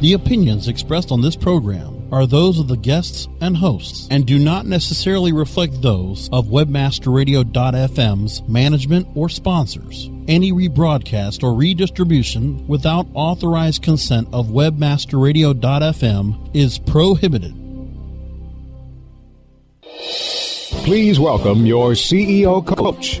The 0.00 0.12
opinions 0.12 0.68
expressed 0.68 1.10
on 1.10 1.22
this 1.22 1.34
program 1.34 2.06
are 2.12 2.24
those 2.24 2.60
of 2.60 2.68
the 2.68 2.76
guests 2.76 3.26
and 3.40 3.56
hosts 3.56 4.06
and 4.12 4.24
do 4.24 4.38
not 4.38 4.64
necessarily 4.64 5.32
reflect 5.32 5.82
those 5.82 6.28
of 6.32 6.46
webmasterradio.fm's 6.46 8.42
management 8.42 9.08
or 9.16 9.28
sponsors. 9.28 10.08
Any 10.28 10.52
rebroadcast 10.52 11.42
or 11.42 11.52
redistribution 11.52 12.64
without 12.68 13.08
authorized 13.12 13.82
consent 13.82 14.28
of 14.32 14.46
webmasterradio.fm 14.46 16.50
is 16.54 16.78
prohibited. 16.78 17.54
Please 20.84 21.18
welcome 21.18 21.66
your 21.66 21.90
CEO 21.90 22.64
coach. 22.64 23.20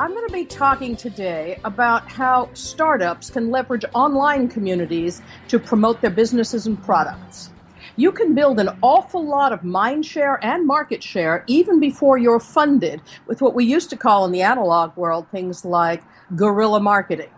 I'm 0.00 0.14
going 0.14 0.28
to 0.28 0.32
be 0.32 0.44
talking 0.44 0.94
today 0.94 1.58
about 1.64 2.08
how 2.08 2.50
startups 2.54 3.30
can 3.30 3.50
leverage 3.50 3.84
online 3.94 4.46
communities 4.46 5.22
to 5.48 5.58
promote 5.58 6.00
their 6.00 6.10
businesses 6.10 6.68
and 6.68 6.80
products. 6.80 7.50
You 7.96 8.12
can 8.12 8.32
build 8.32 8.60
an 8.60 8.78
awful 8.80 9.26
lot 9.26 9.52
of 9.52 9.64
mind 9.64 10.06
share 10.06 10.38
and 10.44 10.64
market 10.64 11.02
share 11.02 11.42
even 11.48 11.80
before 11.80 12.16
you're 12.16 12.38
funded 12.38 13.02
with 13.26 13.42
what 13.42 13.54
we 13.54 13.64
used 13.64 13.90
to 13.90 13.96
call 13.96 14.24
in 14.24 14.30
the 14.30 14.40
analog 14.40 14.96
world 14.96 15.26
things 15.32 15.64
like 15.64 16.04
guerrilla 16.36 16.78
marketing. 16.78 17.30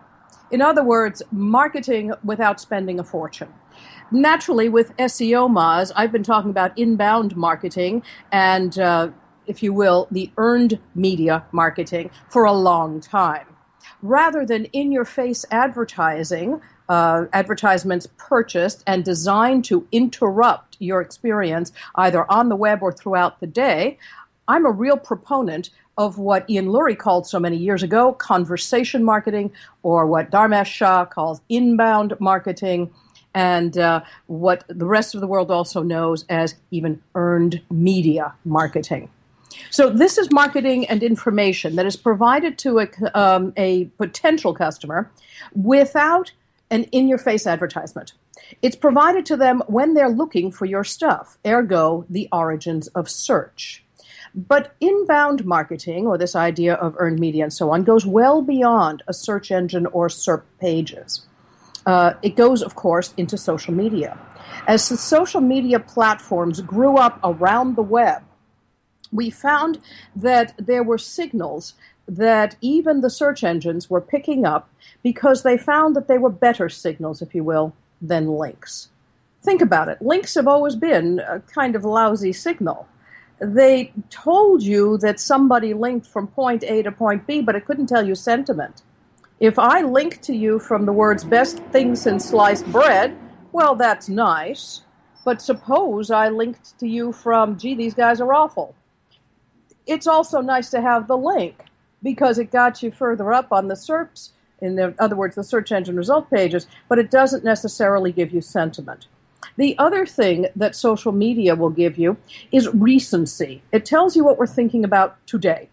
In 0.51 0.61
other 0.61 0.83
words, 0.83 1.23
marketing 1.31 2.13
without 2.23 2.61
spending 2.61 2.99
a 2.99 3.03
fortune. 3.03 3.51
Naturally, 4.11 4.69
with 4.69 4.95
SEO 4.97 5.49
Moz, 5.49 5.91
I've 5.95 6.11
been 6.11 6.21
talking 6.21 6.51
about 6.51 6.77
inbound 6.77 7.35
marketing 7.35 8.03
and 8.31 8.77
uh, 8.77 9.09
if 9.51 9.61
you 9.61 9.73
will, 9.73 10.07
the 10.09 10.31
earned 10.37 10.79
media 10.95 11.43
marketing 11.51 12.09
for 12.29 12.45
a 12.45 12.53
long 12.53 13.01
time. 13.01 13.45
Rather 14.01 14.45
than 14.45 14.65
in 14.65 14.91
your 14.91 15.05
face 15.05 15.45
advertising, 15.51 16.61
uh, 16.87 17.25
advertisements 17.33 18.07
purchased 18.17 18.81
and 18.87 19.03
designed 19.03 19.65
to 19.65 19.85
interrupt 19.91 20.77
your 20.79 21.01
experience 21.01 21.71
either 21.95 22.29
on 22.31 22.47
the 22.47 22.55
web 22.55 22.81
or 22.81 22.93
throughout 22.93 23.39
the 23.41 23.47
day, 23.47 23.97
I'm 24.47 24.65
a 24.65 24.71
real 24.71 24.97
proponent 24.97 25.69
of 25.97 26.17
what 26.17 26.49
Ian 26.49 26.67
Lurie 26.67 26.97
called 26.97 27.27
so 27.27 27.39
many 27.39 27.57
years 27.57 27.83
ago 27.83 28.13
conversation 28.13 29.03
marketing, 29.03 29.51
or 29.83 30.07
what 30.07 30.31
Dharmesh 30.31 30.67
Shah 30.67 31.05
calls 31.05 31.41
inbound 31.49 32.15
marketing, 32.19 32.89
and 33.33 33.77
uh, 33.77 34.01
what 34.27 34.63
the 34.67 34.85
rest 34.85 35.13
of 35.13 35.21
the 35.21 35.27
world 35.27 35.51
also 35.51 35.83
knows 35.83 36.25
as 36.29 36.55
even 36.71 37.01
earned 37.15 37.61
media 37.69 38.33
marketing. 38.45 39.09
So 39.69 39.89
this 39.89 40.17
is 40.17 40.31
marketing 40.31 40.87
and 40.87 41.03
information 41.03 41.75
that 41.75 41.85
is 41.85 41.95
provided 41.95 42.57
to 42.59 42.79
a, 42.79 42.87
um, 43.13 43.53
a 43.57 43.85
potential 43.97 44.53
customer 44.53 45.11
without 45.53 46.31
an 46.69 46.85
in-your-face 46.85 47.45
advertisement. 47.47 48.13
It's 48.61 48.75
provided 48.75 49.25
to 49.27 49.37
them 49.37 49.61
when 49.67 49.93
they're 49.93 50.09
looking 50.09 50.51
for 50.51 50.65
your 50.65 50.83
stuff, 50.83 51.37
ergo 51.45 52.05
the 52.09 52.27
origins 52.31 52.87
of 52.89 53.09
search. 53.09 53.83
But 54.33 54.75
inbound 54.79 55.45
marketing, 55.45 56.07
or 56.07 56.17
this 56.17 56.35
idea 56.35 56.75
of 56.75 56.95
earned 56.97 57.19
media 57.19 57.43
and 57.43 57.53
so 57.53 57.71
on, 57.71 57.83
goes 57.83 58.05
well 58.05 58.41
beyond 58.41 59.03
a 59.07 59.13
search 59.13 59.51
engine 59.51 59.85
or 59.87 60.07
SERP 60.07 60.43
pages. 60.59 61.25
Uh, 61.85 62.13
it 62.21 62.35
goes, 62.35 62.61
of 62.61 62.75
course, 62.75 63.13
into 63.17 63.37
social 63.37 63.73
media. 63.73 64.17
As 64.67 64.87
the 64.87 64.95
social 64.95 65.41
media 65.41 65.79
platforms 65.79 66.61
grew 66.61 66.97
up 66.97 67.19
around 67.23 67.75
the 67.75 67.81
web, 67.81 68.23
we 69.11 69.29
found 69.29 69.79
that 70.15 70.53
there 70.57 70.83
were 70.83 70.97
signals 70.97 71.73
that 72.07 72.55
even 72.61 73.01
the 73.01 73.09
search 73.09 73.43
engines 73.43 73.89
were 73.89 74.01
picking 74.01 74.45
up 74.45 74.69
because 75.03 75.43
they 75.43 75.57
found 75.57 75.95
that 75.95 76.07
they 76.07 76.17
were 76.17 76.29
better 76.29 76.69
signals, 76.69 77.21
if 77.21 77.33
you 77.33 77.43
will, 77.43 77.73
than 78.01 78.27
links. 78.27 78.89
Think 79.43 79.61
about 79.61 79.87
it. 79.87 80.01
Links 80.01 80.35
have 80.35 80.47
always 80.47 80.75
been 80.75 81.19
a 81.19 81.39
kind 81.39 81.75
of 81.75 81.85
lousy 81.85 82.33
signal. 82.33 82.87
They 83.39 83.91
told 84.09 84.61
you 84.61 84.97
that 84.99 85.19
somebody 85.19 85.73
linked 85.73 86.05
from 86.05 86.27
point 86.27 86.63
A 86.63 86.83
to 86.83 86.91
point 86.91 87.25
B, 87.25 87.41
but 87.41 87.55
it 87.55 87.65
couldn't 87.65 87.87
tell 87.87 88.05
you 88.05 88.13
sentiment. 88.13 88.83
If 89.39 89.57
I 89.57 89.81
link 89.81 90.21
to 90.21 90.35
you 90.35 90.59
from 90.59 90.85
the 90.85 90.93
words 90.93 91.23
best 91.23 91.57
thing 91.71 91.95
since 91.95 92.29
sliced 92.29 92.65
bread, 92.71 93.17
well, 93.51 93.75
that's 93.75 94.07
nice. 94.07 94.81
But 95.25 95.41
suppose 95.41 96.11
I 96.11 96.29
linked 96.29 96.77
to 96.79 96.87
you 96.87 97.11
from, 97.11 97.57
gee, 97.57 97.73
these 97.73 97.95
guys 97.95 98.21
are 98.21 98.33
awful 98.33 98.75
it's 99.85 100.07
also 100.07 100.41
nice 100.41 100.69
to 100.71 100.81
have 100.81 101.07
the 101.07 101.17
link 101.17 101.65
because 102.03 102.37
it 102.37 102.51
got 102.51 102.81
you 102.81 102.91
further 102.91 103.33
up 103.33 103.51
on 103.51 103.67
the 103.67 103.75
SERPs, 103.75 104.29
in 104.59 104.75
the, 104.75 104.93
other 104.99 105.15
words, 105.15 105.35
the 105.35 105.43
search 105.43 105.71
engine 105.71 105.95
result 105.95 106.29
pages, 106.29 106.67
but 106.87 106.99
it 106.99 107.11
doesn't 107.11 107.43
necessarily 107.43 108.11
give 108.11 108.31
you 108.31 108.41
sentiment. 108.41 109.07
The 109.57 109.77
other 109.77 110.05
thing 110.05 110.47
that 110.55 110.75
social 110.75 111.11
media 111.11 111.55
will 111.55 111.69
give 111.69 111.97
you 111.97 112.17
is 112.51 112.69
recency. 112.69 113.61
It 113.71 113.85
tells 113.85 114.15
you 114.15 114.23
what 114.23 114.37
we're 114.37 114.47
thinking 114.47 114.83
about 114.83 115.25
today. 115.27 115.69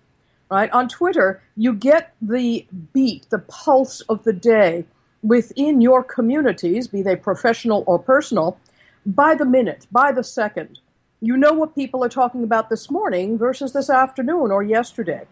Right? 0.51 0.71
On 0.73 0.89
Twitter, 0.89 1.43
you 1.57 1.75
get 1.75 2.15
the 2.23 2.67
beat, 2.95 3.29
the 3.29 3.41
pulse 3.41 4.01
of 4.03 4.25
the 4.25 4.33
day 4.33 4.87
within 5.23 5.83
your 5.83 6.03
communities, 6.03 6.89
be 6.89 7.03
they 7.03 7.17
professional 7.17 7.85
or 7.87 7.99
personal, 7.99 8.59
by 9.05 9.35
the 9.35 9.45
minute, 9.45 9.87
by 9.93 10.13
the 10.13 10.25
second 10.25 10.81
you 11.21 11.37
know 11.37 11.53
what 11.53 11.75
people 11.75 12.05
are 12.05 12.09
talking 12.09 12.45
about 12.45 12.71
this 12.71 12.91
morning 12.91 13.39
versus 13.39 13.73
this 13.73 13.91
afternoon 13.91 14.51
or 14.51 14.63
yesterday. 14.63 15.27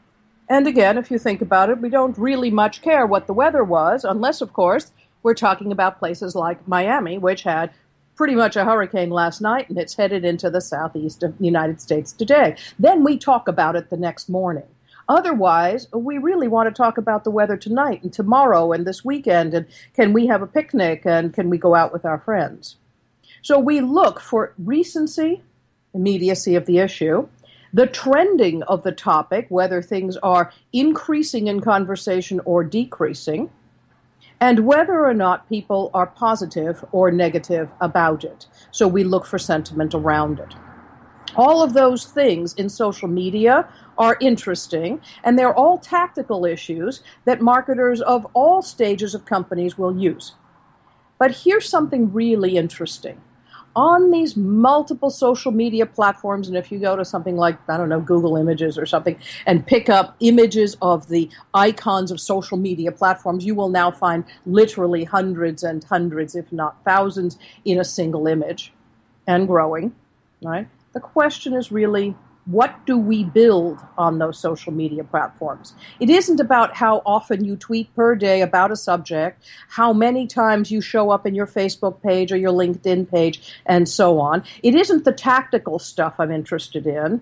And 0.49 0.67
again, 0.67 0.99
if 0.99 1.11
you 1.11 1.19
think 1.19 1.41
about 1.41 1.71
it, 1.71 1.81
we 1.81 1.89
don't 1.89 2.19
really 2.19 2.51
much 2.51 2.83
care 2.83 3.07
what 3.07 3.27
the 3.27 3.33
weather 3.33 3.63
was, 3.63 4.05
unless, 4.05 4.41
of 4.41 4.53
course, 4.53 4.93
we're 5.23 5.35
talking 5.35 5.73
about 5.73 5.99
places 5.99 6.35
like 6.35 6.67
Miami, 6.69 7.19
which 7.19 7.43
had 7.43 7.73
pretty 8.17 8.35
much 8.35 8.57
a 8.57 8.65
hurricane 8.65 9.11
last 9.11 9.41
night 9.41 9.69
and 9.69 9.79
it's 9.79 9.97
headed 9.97 10.25
into 10.25 10.49
the 10.49 10.61
southeast 10.61 11.23
of 11.23 11.37
the 11.39 11.45
United 11.45 11.81
States 11.81 12.13
today. 12.13 12.57
Then 12.79 13.05
we 13.05 13.19
talk 13.19 13.47
about 13.47 13.77
it 13.77 13.91
the 13.91 13.97
next 13.97 14.29
morning. 14.29 14.67
Otherwise, 15.09 15.87
we 15.93 16.19
really 16.19 16.49
want 16.49 16.69
to 16.69 16.75
talk 16.75 16.99
about 16.99 17.25
the 17.25 17.31
weather 17.31 17.57
tonight 17.57 18.03
and 18.03 18.13
tomorrow 18.13 18.73
and 18.73 18.87
this 18.87 19.05
weekend 19.05 19.55
and 19.55 19.67
can 19.95 20.13
we 20.13 20.27
have 20.27 20.43
a 20.43 20.47
picnic 20.47 21.03
and 21.05 21.35
can 21.35 21.51
we 21.51 21.59
go 21.59 21.75
out 21.75 21.93
with 21.93 22.05
our 22.05 22.19
friends? 22.19 22.77
So 23.43 23.59
we 23.59 23.81
look 23.81 24.19
for 24.19 24.55
recency, 24.59 25.43
immediacy 25.97 26.55
of 26.55 26.67
the 26.67 26.79
issue, 26.79 27.27
the 27.73 27.87
trending 27.87 28.63
of 28.65 28.85
the 28.85 28.93
topic, 28.93 29.47
whether 29.49 29.83
things 29.83 30.17
are 30.19 30.53
increasing 30.73 31.49
in 31.49 31.61
conversation 31.61 32.41
or 32.45 32.63
decreasing, 32.63 33.51
and 34.41 34.67
whether 34.67 35.05
or 35.05 35.15
not 35.15 35.49
people 35.49 35.91
are 35.95 36.07
positive 36.07 36.85
or 36.93 37.11
negative 37.11 37.71
about 37.81 38.25
it. 38.25 38.47
So 38.71 38.87
we 38.87 39.03
look 39.03 39.27
for 39.27 39.39
sentiment 39.39 39.95
around 39.95 40.39
it. 40.39 40.55
All 41.35 41.63
of 41.63 41.75
those 41.75 42.05
things 42.05 42.55
in 42.55 42.69
social 42.69 43.09
media 43.09 43.69
are 43.99 44.17
interesting, 44.21 45.01
and 45.25 45.39
they're 45.39 45.55
all 45.55 45.79
tactical 45.79 46.45
issues 46.45 47.03
that 47.25 47.41
marketers 47.43 48.01
of 48.01 48.27
all 48.33 48.63
stages 48.63 49.15
of 49.15 49.25
companies 49.25 49.77
will 49.77 49.99
use. 49.99 50.35
But 51.19 51.39
here's 51.45 51.69
something 51.69 52.13
really 52.13 52.57
interesting 52.57 53.21
on 53.77 54.11
these 54.11 54.37
multiple 54.37 55.11
social 55.11 55.53
media 55.53 55.85
platforms, 55.85 56.49
and 56.49 56.57
if 56.57 56.73
you 56.73 56.79
go 56.79 56.97
to 56.97 57.05
something 57.05 57.37
like, 57.37 57.57
I 57.69 57.77
don't 57.77 57.91
know, 57.91 58.01
Google 58.01 58.37
Images 58.37 58.79
or 58.79 58.87
something, 58.87 59.19
and 59.45 59.65
pick 59.67 59.91
up 59.91 60.17
images 60.21 60.79
of 60.81 61.09
the 61.09 61.29
icons 61.53 62.11
of 62.11 62.19
social 62.19 62.57
media 62.57 62.91
platforms, 62.91 63.45
you 63.45 63.55
will 63.55 63.69
now 63.69 63.91
find 63.91 64.25
literally 64.47 65.05
hundreds 65.05 65.63
and 65.63 65.85
hundreds, 65.85 66.35
if 66.35 66.51
not 66.51 66.83
thousands, 66.85 67.39
in 67.67 67.79
a 67.79 67.85
single 67.85 68.27
image 68.27 68.73
and 69.27 69.47
growing, 69.47 69.95
right? 70.43 70.67
The 70.95 71.01
question 71.01 71.53
is 71.53 71.71
really 71.71 72.17
what 72.47 72.87
do 72.87 72.97
we 72.97 73.25
build 73.25 73.81
on 73.99 74.19
those 74.19 74.39
social 74.39 74.73
media 74.73 75.03
platforms? 75.03 75.75
It 75.99 76.09
isn't 76.09 76.39
about 76.39 76.77
how 76.77 77.03
often 77.05 77.45
you 77.45 77.57
tweet 77.57 77.95
per 77.97 78.15
day 78.15 78.41
about 78.41 78.71
a 78.71 78.77
subject, 78.77 79.43
how 79.69 79.93
many 79.93 80.29
times 80.29 80.71
you 80.71 80.81
show 80.81 81.11
up 81.11 81.27
in 81.27 81.35
your 81.35 81.47
Facebook 81.47 82.01
page 82.03 82.31
or 82.31 82.37
your 82.37 82.53
LinkedIn 82.53 83.11
page, 83.11 83.53
and 83.67 83.89
so 83.89 84.21
on. 84.21 84.45
It 84.63 84.77
isn't 84.77 85.05
the 85.05 85.13
tactical 85.13 85.81
stuff 85.81 86.15
I'm 86.19 86.31
interested 86.31 86.87
in. 86.87 87.21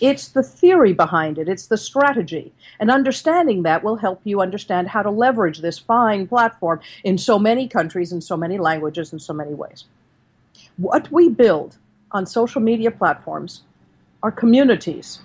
It's 0.00 0.28
the 0.28 0.42
theory 0.42 0.92
behind 0.92 1.38
it, 1.38 1.48
it's 1.48 1.68
the 1.68 1.78
strategy. 1.78 2.52
And 2.78 2.90
understanding 2.90 3.62
that 3.62 3.84
will 3.84 3.96
help 3.96 4.20
you 4.24 4.40
understand 4.40 4.88
how 4.88 5.02
to 5.02 5.10
leverage 5.10 5.60
this 5.60 5.78
fine 5.78 6.26
platform 6.26 6.80
in 7.04 7.18
so 7.18 7.38
many 7.38 7.68
countries, 7.68 8.12
in 8.12 8.20
so 8.20 8.36
many 8.36 8.58
languages, 8.58 9.12
in 9.12 9.20
so 9.20 9.32
many 9.32 9.54
ways. 9.54 9.84
What 10.76 11.10
we 11.10 11.28
build 11.28 11.78
on 12.10 12.26
social 12.26 12.60
media 12.60 12.90
platforms 12.90 13.62
are 14.26 14.32
communities. 14.32 15.20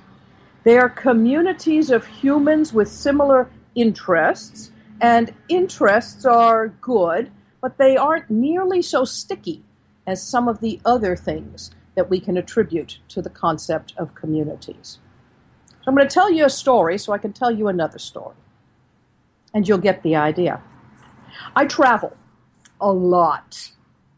They 0.63 0.77
are 0.77 0.87
communities 0.87 1.89
of 1.89 2.05
humans 2.05 2.71
with 2.71 2.87
similar 2.87 3.49
interests, 3.73 4.69
and 5.01 5.33
interests 5.49 6.23
are 6.23 6.67
good, 6.67 7.31
but 7.61 7.79
they 7.79 7.97
aren't 7.97 8.29
nearly 8.29 8.83
so 8.83 9.03
sticky 9.03 9.63
as 10.05 10.21
some 10.21 10.47
of 10.47 10.59
the 10.59 10.79
other 10.85 11.15
things 11.15 11.71
that 11.95 12.11
we 12.11 12.19
can 12.19 12.37
attribute 12.37 12.99
to 13.07 13.23
the 13.23 13.29
concept 13.31 13.95
of 13.97 14.13
communities. 14.13 14.99
So 15.67 15.85
I'm 15.87 15.95
going 15.95 16.07
to 16.07 16.13
tell 16.13 16.29
you 16.29 16.45
a 16.45 16.49
story 16.51 16.99
so 16.99 17.11
I 17.11 17.17
can 17.17 17.33
tell 17.33 17.49
you 17.49 17.69
another 17.69 17.97
story, 17.97 18.35
and 19.51 19.67
you'll 19.67 19.79
get 19.79 20.03
the 20.03 20.15
idea. 20.15 20.61
I 21.55 21.65
travel 21.65 22.15
a 22.79 22.91
lot 22.91 23.71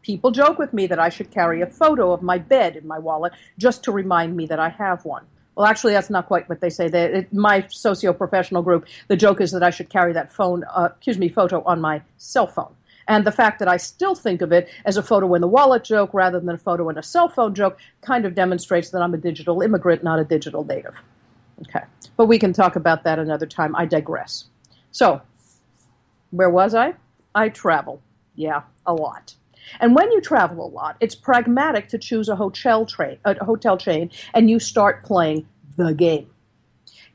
People 0.04 0.30
joke 0.30 0.58
with 0.58 0.74
me 0.74 0.86
that 0.86 0.98
I 0.98 1.08
should 1.08 1.30
carry 1.30 1.62
a 1.62 1.66
photo 1.66 2.12
of 2.12 2.20
my 2.22 2.36
bed 2.36 2.76
in 2.76 2.86
my 2.86 2.98
wallet 2.98 3.32
just 3.56 3.82
to 3.84 3.92
remind 3.92 4.36
me 4.36 4.44
that 4.46 4.60
I 4.60 4.68
have 4.68 5.04
one. 5.06 5.24
Well, 5.54 5.66
actually, 5.66 5.94
that's 5.94 6.10
not 6.10 6.26
quite 6.26 6.46
what 6.48 6.60
they 6.60 6.68
say. 6.68 6.88
They, 6.88 7.04
it, 7.04 7.32
my 7.32 7.64
socio-professional 7.68 8.62
group, 8.62 8.86
the 9.08 9.16
joke 9.16 9.40
is 9.40 9.50
that 9.52 9.62
I 9.62 9.70
should 9.70 9.88
carry 9.88 10.12
that 10.12 10.30
phone, 10.30 10.64
uh, 10.64 10.90
excuse 10.94 11.16
me, 11.16 11.30
photo 11.30 11.62
on 11.64 11.80
my 11.80 12.02
cell 12.18 12.46
phone. 12.46 12.74
And 13.08 13.26
the 13.26 13.32
fact 13.32 13.58
that 13.60 13.68
I 13.68 13.78
still 13.78 14.14
think 14.14 14.42
of 14.42 14.52
it 14.52 14.68
as 14.84 14.98
a 14.98 15.02
photo 15.02 15.32
in 15.34 15.40
the 15.40 15.48
wallet 15.48 15.84
joke 15.84 16.10
rather 16.12 16.38
than 16.38 16.50
a 16.50 16.58
photo 16.58 16.88
in 16.90 16.98
a 16.98 17.02
cell 17.02 17.28
phone 17.28 17.54
joke 17.54 17.78
kind 18.02 18.26
of 18.26 18.34
demonstrates 18.34 18.90
that 18.90 19.00
I'm 19.00 19.14
a 19.14 19.18
digital 19.18 19.62
immigrant, 19.62 20.02
not 20.02 20.18
a 20.18 20.24
digital 20.24 20.64
native. 20.64 21.00
Okay. 21.62 21.84
But 22.16 22.26
we 22.26 22.38
can 22.38 22.52
talk 22.52 22.76
about 22.76 23.04
that 23.04 23.18
another 23.18 23.46
time. 23.46 23.74
I 23.74 23.86
digress. 23.86 24.46
So, 24.90 25.22
where 26.30 26.50
was 26.50 26.74
I? 26.74 26.94
I 27.34 27.48
travel. 27.48 28.02
Yeah, 28.34 28.62
a 28.84 28.92
lot. 28.92 29.34
And 29.80 29.94
when 29.94 30.10
you 30.12 30.20
travel 30.20 30.66
a 30.66 30.68
lot, 30.68 30.96
it's 31.00 31.14
pragmatic 31.14 31.88
to 31.88 31.98
choose 31.98 32.28
a 32.28 32.36
hotel, 32.36 32.86
train, 32.86 33.18
a 33.24 33.44
hotel 33.44 33.76
chain 33.76 34.10
and 34.32 34.50
you 34.50 34.58
start 34.58 35.04
playing 35.04 35.46
the 35.76 35.94
game. 35.94 36.30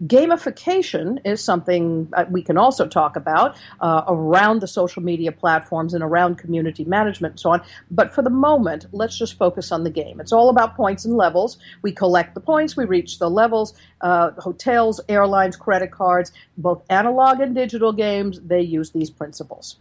Gamification 0.05 1.19
is 1.25 1.43
something 1.43 2.09
we 2.29 2.41
can 2.41 2.57
also 2.57 2.87
talk 2.87 3.17
about 3.17 3.57
uh, 3.81 4.03
around 4.07 4.61
the 4.61 4.67
social 4.67 5.03
media 5.03 5.29
platforms 5.29 5.93
and 5.93 6.01
around 6.01 6.37
community 6.37 6.85
management 6.85 7.33
and 7.33 7.39
so 7.39 7.49
on. 7.51 7.61
But 7.91 8.13
for 8.15 8.21
the 8.21 8.29
moment, 8.29 8.85
let's 8.93 9.17
just 9.17 9.37
focus 9.37 9.73
on 9.73 9.83
the 9.83 9.89
game. 9.89 10.21
It's 10.21 10.31
all 10.31 10.49
about 10.49 10.77
points 10.77 11.03
and 11.03 11.17
levels. 11.17 11.57
We 11.81 11.91
collect 11.91 12.33
the 12.33 12.39
points, 12.39 12.77
we 12.77 12.85
reach 12.85 13.19
the 13.19 13.29
levels. 13.29 13.73
Uh, 13.99 14.31
hotels, 14.37 15.01
airlines, 15.09 15.57
credit 15.57 15.91
cards, 15.91 16.31
both 16.57 16.81
analog 16.89 17.41
and 17.41 17.53
digital 17.53 17.91
games, 17.91 18.39
they 18.39 18.61
use 18.61 18.91
these 18.91 19.09
principles. 19.09 19.75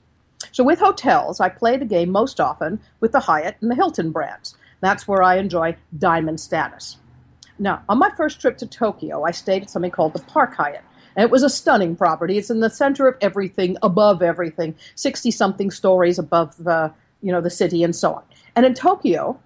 So 0.52 0.64
with 0.64 0.78
hotels, 0.78 1.40
I 1.40 1.48
play 1.48 1.76
the 1.76 1.84
game 1.84 2.10
most 2.10 2.40
often 2.40 2.80
with 3.00 3.12
the 3.12 3.20
Hyatt 3.20 3.56
and 3.60 3.70
the 3.70 3.74
Hilton 3.74 4.10
brands. 4.10 4.56
That's 4.80 5.08
where 5.08 5.22
I 5.22 5.36
enjoy 5.36 5.76
diamond 5.96 6.40
status. 6.40 6.96
Now, 7.58 7.82
on 7.88 7.98
my 7.98 8.10
first 8.10 8.40
trip 8.40 8.58
to 8.58 8.66
Tokyo, 8.66 9.24
I 9.24 9.32
stayed 9.32 9.62
at 9.62 9.70
something 9.70 9.90
called 9.90 10.12
the 10.12 10.20
Park 10.20 10.54
Hyatt. 10.54 10.84
And 11.16 11.24
it 11.24 11.30
was 11.30 11.42
a 11.42 11.50
stunning 11.50 11.96
property. 11.96 12.38
It's 12.38 12.50
in 12.50 12.60
the 12.60 12.70
center 12.70 13.08
of 13.08 13.16
everything, 13.20 13.76
above 13.82 14.22
everything, 14.22 14.76
60 14.94 15.32
something 15.32 15.70
stories 15.70 16.18
above 16.18 16.56
the, 16.62 16.92
you 17.22 17.32
know, 17.32 17.40
the 17.40 17.50
city 17.50 17.82
and 17.82 17.94
so 17.94 18.14
on. 18.14 18.22
And 18.54 18.64
in 18.64 18.74
Tokyo, 18.74 19.40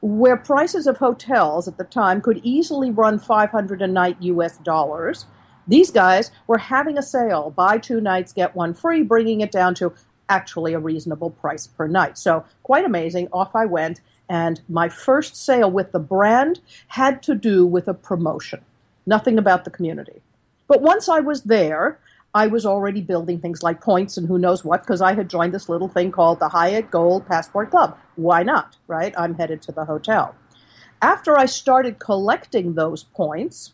where 0.00 0.36
prices 0.36 0.86
of 0.86 0.98
hotels 0.98 1.66
at 1.66 1.76
the 1.76 1.84
time 1.84 2.20
could 2.20 2.40
easily 2.44 2.92
run 2.92 3.18
500 3.18 3.82
a 3.82 3.88
night 3.88 4.16
US 4.20 4.58
dollars, 4.58 5.26
these 5.66 5.90
guys 5.90 6.30
were 6.46 6.58
having 6.58 6.96
a 6.96 7.02
sale, 7.02 7.50
buy 7.50 7.78
two 7.78 8.00
nights, 8.00 8.32
get 8.32 8.54
one 8.54 8.72
free, 8.72 9.02
bringing 9.02 9.40
it 9.40 9.50
down 9.50 9.74
to 9.76 9.92
actually 10.28 10.74
a 10.74 10.78
reasonable 10.78 11.30
price 11.30 11.66
per 11.66 11.86
night. 11.86 12.18
So 12.18 12.44
quite 12.62 12.84
amazing. 12.84 13.28
Off 13.32 13.54
I 13.54 13.66
went. 13.66 14.00
And 14.28 14.60
my 14.68 14.88
first 14.88 15.36
sale 15.36 15.70
with 15.70 15.92
the 15.92 15.98
brand 15.98 16.60
had 16.88 17.22
to 17.24 17.34
do 17.34 17.64
with 17.64 17.88
a 17.88 17.94
promotion, 17.94 18.60
nothing 19.06 19.38
about 19.38 19.64
the 19.64 19.70
community. 19.70 20.20
But 20.66 20.82
once 20.82 21.08
I 21.08 21.20
was 21.20 21.44
there, 21.44 21.98
I 22.34 22.46
was 22.46 22.66
already 22.66 23.00
building 23.00 23.40
things 23.40 23.62
like 23.62 23.80
points 23.80 24.18
and 24.18 24.28
who 24.28 24.38
knows 24.38 24.64
what 24.64 24.82
because 24.82 25.00
I 25.00 25.14
had 25.14 25.30
joined 25.30 25.54
this 25.54 25.68
little 25.68 25.88
thing 25.88 26.12
called 26.12 26.40
the 26.40 26.50
Hyatt 26.50 26.90
Gold 26.90 27.26
Passport 27.26 27.70
Club. 27.70 27.98
Why 28.16 28.42
not, 28.42 28.76
right? 28.86 29.14
I'm 29.16 29.34
headed 29.34 29.62
to 29.62 29.72
the 29.72 29.86
hotel. 29.86 30.34
After 31.00 31.38
I 31.38 31.46
started 31.46 31.98
collecting 31.98 32.74
those 32.74 33.04
points, 33.04 33.72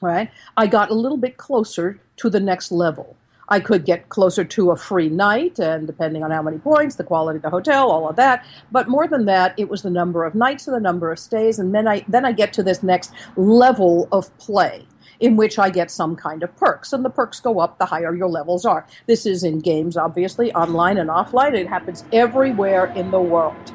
right, 0.00 0.30
I 0.56 0.68
got 0.68 0.90
a 0.90 0.94
little 0.94 1.18
bit 1.18 1.36
closer 1.36 2.00
to 2.16 2.30
the 2.30 2.40
next 2.40 2.72
level. 2.72 3.14
I 3.48 3.60
could 3.60 3.84
get 3.84 4.08
closer 4.08 4.44
to 4.44 4.70
a 4.70 4.76
free 4.76 5.08
night, 5.08 5.58
and 5.58 5.86
depending 5.86 6.24
on 6.24 6.30
how 6.30 6.42
many 6.42 6.58
points, 6.58 6.96
the 6.96 7.04
quality 7.04 7.36
of 7.36 7.42
the 7.42 7.50
hotel, 7.50 7.90
all 7.90 8.08
of 8.08 8.16
that. 8.16 8.44
But 8.72 8.88
more 8.88 9.06
than 9.06 9.26
that, 9.26 9.54
it 9.56 9.68
was 9.68 9.82
the 9.82 9.90
number 9.90 10.24
of 10.24 10.34
nights 10.34 10.66
and 10.66 10.74
the 10.74 10.80
number 10.80 11.12
of 11.12 11.18
stays, 11.18 11.58
and 11.58 11.74
then 11.74 11.86
I 11.86 12.04
then 12.08 12.24
I 12.24 12.32
get 12.32 12.52
to 12.54 12.62
this 12.62 12.82
next 12.82 13.12
level 13.36 14.08
of 14.12 14.36
play 14.38 14.86
in 15.20 15.36
which 15.36 15.58
I 15.58 15.70
get 15.70 15.90
some 15.90 16.16
kind 16.16 16.42
of 16.42 16.54
perks, 16.56 16.92
and 16.92 17.04
the 17.04 17.10
perks 17.10 17.40
go 17.40 17.58
up 17.60 17.78
the 17.78 17.86
higher 17.86 18.14
your 18.14 18.28
levels 18.28 18.64
are. 18.64 18.86
This 19.06 19.26
is 19.26 19.44
in 19.44 19.60
games, 19.60 19.96
obviously, 19.96 20.52
online 20.52 20.98
and 20.98 21.08
offline. 21.08 21.54
It 21.54 21.68
happens 21.68 22.04
everywhere 22.12 22.86
in 22.94 23.10
the 23.10 23.20
world. 23.20 23.72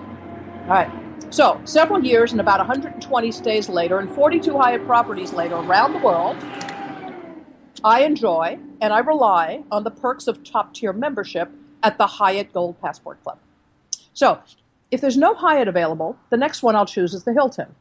All 0.64 0.68
right. 0.68 0.92
So, 1.30 1.62
several 1.64 2.04
years 2.04 2.34
and 2.34 2.42
about 2.42 2.60
120 2.60 3.32
stays 3.32 3.70
later, 3.70 4.00
and 4.00 4.12
42 4.12 4.58
Hyatt 4.58 4.86
properties 4.86 5.32
later 5.32 5.56
around 5.56 5.94
the 5.94 6.00
world, 6.00 6.36
I 7.84 8.02
enjoy 8.02 8.60
and 8.80 8.94
I 8.94 9.00
rely 9.00 9.64
on 9.72 9.84
the 9.84 9.92
perks 9.92 10.28
of 10.28 10.44
top 10.44 10.74
tier 10.74 10.94
membership 10.94 11.50
at 11.84 11.98
the 11.98 12.08
Hyatt 12.08 12.54
Gold 12.54 12.80
Passport 12.82 13.22
Club. 13.24 13.40
So, 14.14 14.40
if 14.92 15.02
there's 15.02 15.18
no 15.18 15.34
Hyatt 15.34 15.68
available, 15.68 16.18
the 16.30 16.38
next 16.38 16.64
one 16.64 16.76
I'll 16.76 16.86
choose 16.86 17.14
is 17.14 17.24
the 17.24 17.34
Hilton. 17.34 17.74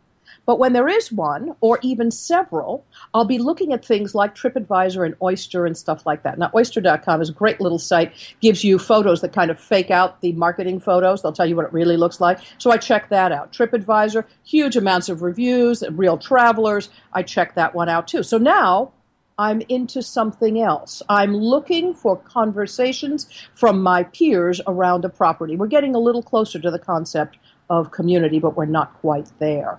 But 0.47 0.59
when 0.59 0.73
there 0.73 0.89
is 0.89 1.13
one, 1.13 1.55
or 1.61 1.79
even 1.83 2.11
several, 2.11 2.85
I'll 3.13 3.25
be 3.25 3.39
looking 3.39 3.73
at 3.73 3.85
things 3.85 4.15
like 4.15 4.35
TripAdvisor 4.35 5.05
and 5.05 5.15
Oyster 5.21 5.67
and 5.67 5.77
stuff 5.77 6.07
like 6.07 6.23
that. 6.23 6.39
Now, 6.39 6.51
Oyster.com 6.55 7.21
is 7.21 7.29
a 7.29 7.33
great 7.33 7.61
little 7.61 7.79
site, 7.79 8.13
gives 8.41 8.65
you 8.65 8.79
photos 8.79 9.21
that 9.21 9.33
kind 9.33 9.51
of 9.51 9.61
fake 9.61 9.91
out 9.91 10.21
the 10.21 10.33
marketing 10.33 10.81
photos. 10.81 11.23
They'll 11.23 11.33
tell 11.33 11.47
you 11.47 11.57
what 11.57 11.67
it 11.67 11.73
really 11.73 11.97
looks 11.97 12.21
like. 12.21 12.39
So 12.59 12.71
I 12.71 12.77
check 12.79 13.09
that 13.11 13.33
out. 13.33 13.53
TripAdvisor, 13.53 14.25
huge 14.45 14.77
amounts 14.77 15.09
of 15.09 15.23
reviews, 15.23 15.83
real 15.91 16.17
travelers. 16.17 16.91
I 17.13 17.23
check 17.23 17.55
that 17.57 17.75
one 17.75 17.89
out 17.89 18.09
too. 18.09 18.23
So 18.23 18.39
now 18.39 18.93
I'm 19.41 19.63
into 19.71 20.03
something 20.03 20.61
else. 20.61 21.01
I'm 21.09 21.35
looking 21.35 21.95
for 21.95 22.15
conversations 22.15 23.27
from 23.55 23.83
my 23.83 24.03
peers 24.03 24.61
around 24.67 25.07
a 25.07 25.09
property. 25.09 25.57
We're 25.57 25.67
getting 25.67 25.95
a 25.95 25.99
little 25.99 26.23
closer 26.23 26.59
to 26.59 26.71
the 26.71 26.79
concept 26.79 27.39
of 27.71 27.91
community, 27.91 28.39
but 28.39 28.55
we're 28.55 28.67
not 28.67 28.93
quite 29.01 29.31
there. 29.39 29.79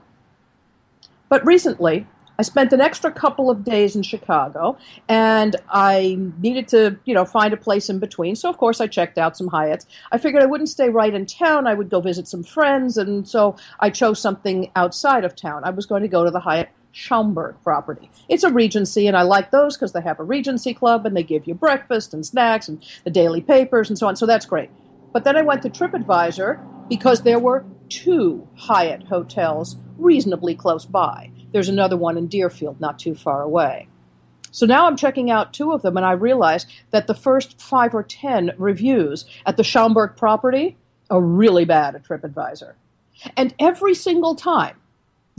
But 1.29 1.45
recently, 1.45 2.07
I 2.39 2.41
spent 2.41 2.73
an 2.73 2.81
extra 2.81 3.11
couple 3.11 3.51
of 3.51 3.63
days 3.63 3.95
in 3.95 4.01
Chicago, 4.01 4.79
and 5.07 5.55
I 5.69 6.17
needed 6.39 6.67
to, 6.69 6.97
you 7.05 7.13
know, 7.13 7.23
find 7.23 7.53
a 7.53 7.57
place 7.57 7.87
in 7.87 7.99
between. 7.99 8.35
So 8.35 8.49
of 8.49 8.57
course 8.57 8.81
I 8.81 8.87
checked 8.87 9.19
out 9.19 9.37
some 9.37 9.47
Hyatts. 9.47 9.85
I 10.11 10.17
figured 10.17 10.41
I 10.41 10.47
wouldn't 10.47 10.69
stay 10.69 10.89
right 10.89 11.13
in 11.13 11.27
town. 11.27 11.67
I 11.67 11.75
would 11.75 11.91
go 11.91 12.01
visit 12.01 12.27
some 12.27 12.41
friends, 12.41 12.97
and 12.97 13.29
so 13.29 13.57
I 13.79 13.91
chose 13.91 14.19
something 14.19 14.71
outside 14.75 15.23
of 15.23 15.35
town. 15.35 15.61
I 15.65 15.69
was 15.69 15.85
going 15.85 16.01
to 16.01 16.07
go 16.07 16.25
to 16.25 16.31
the 16.31 16.39
Hyatt 16.39 16.69
Schaumburg 16.91 17.55
property. 17.63 18.09
It's 18.29 18.43
a 18.43 18.51
Regency, 18.51 19.07
and 19.07 19.15
I 19.15 19.21
like 19.21 19.51
those 19.51 19.75
because 19.77 19.93
they 19.93 20.01
have 20.01 20.19
a 20.19 20.23
Regency 20.23 20.73
club 20.73 21.05
and 21.05 21.15
they 21.15 21.23
give 21.23 21.47
you 21.47 21.53
breakfast 21.53 22.13
and 22.13 22.25
snacks 22.25 22.67
and 22.67 22.83
the 23.03 23.11
daily 23.11 23.41
papers 23.41 23.89
and 23.89 23.97
so 23.97 24.07
on. 24.07 24.15
So 24.15 24.25
that's 24.25 24.45
great. 24.45 24.69
But 25.13 25.23
then 25.23 25.35
I 25.35 25.41
went 25.41 25.61
to 25.63 25.69
TripAdvisor 25.69 26.89
because 26.89 27.21
there 27.21 27.39
were 27.39 27.65
two 27.89 28.47
Hyatt 28.55 29.03
hotels 29.03 29.77
reasonably 29.97 30.55
close 30.55 30.85
by. 30.85 31.31
There's 31.51 31.69
another 31.69 31.97
one 31.97 32.17
in 32.17 32.27
Deerfield, 32.27 32.79
not 32.79 32.99
too 32.99 33.15
far 33.15 33.41
away. 33.41 33.87
So 34.51 34.65
now 34.65 34.85
I'm 34.85 34.97
checking 34.97 35.31
out 35.31 35.53
two 35.53 35.71
of 35.71 35.81
them, 35.81 35.95
and 35.95 36.05
I 36.05 36.11
realize 36.11 36.65
that 36.91 37.07
the 37.07 37.13
first 37.13 37.61
five 37.61 37.93
or 37.93 38.03
ten 38.03 38.51
reviews 38.57 39.25
at 39.45 39.55
the 39.55 39.63
Schaumburg 39.63 40.17
property 40.17 40.77
are 41.09 41.21
really 41.21 41.65
bad 41.65 41.95
at 41.95 42.03
TripAdvisor. 42.03 42.73
And 43.37 43.53
every 43.59 43.93
single 43.93 44.35
time, 44.35 44.77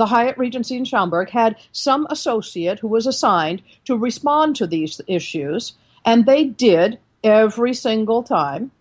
the 0.02 0.06
Hyatt 0.06 0.36
Regency 0.36 0.76
in 0.76 0.84
Schaumburg 0.84 1.30
had 1.30 1.54
some 1.70 2.08
associate 2.10 2.80
who 2.80 2.88
was 2.88 3.06
assigned 3.06 3.62
to 3.84 3.96
respond 3.96 4.56
to 4.56 4.66
these 4.66 5.00
issues, 5.06 5.74
and 6.04 6.26
they 6.26 6.42
did 6.42 6.98
every 7.22 7.72
single 7.72 8.24
time. 8.24 8.72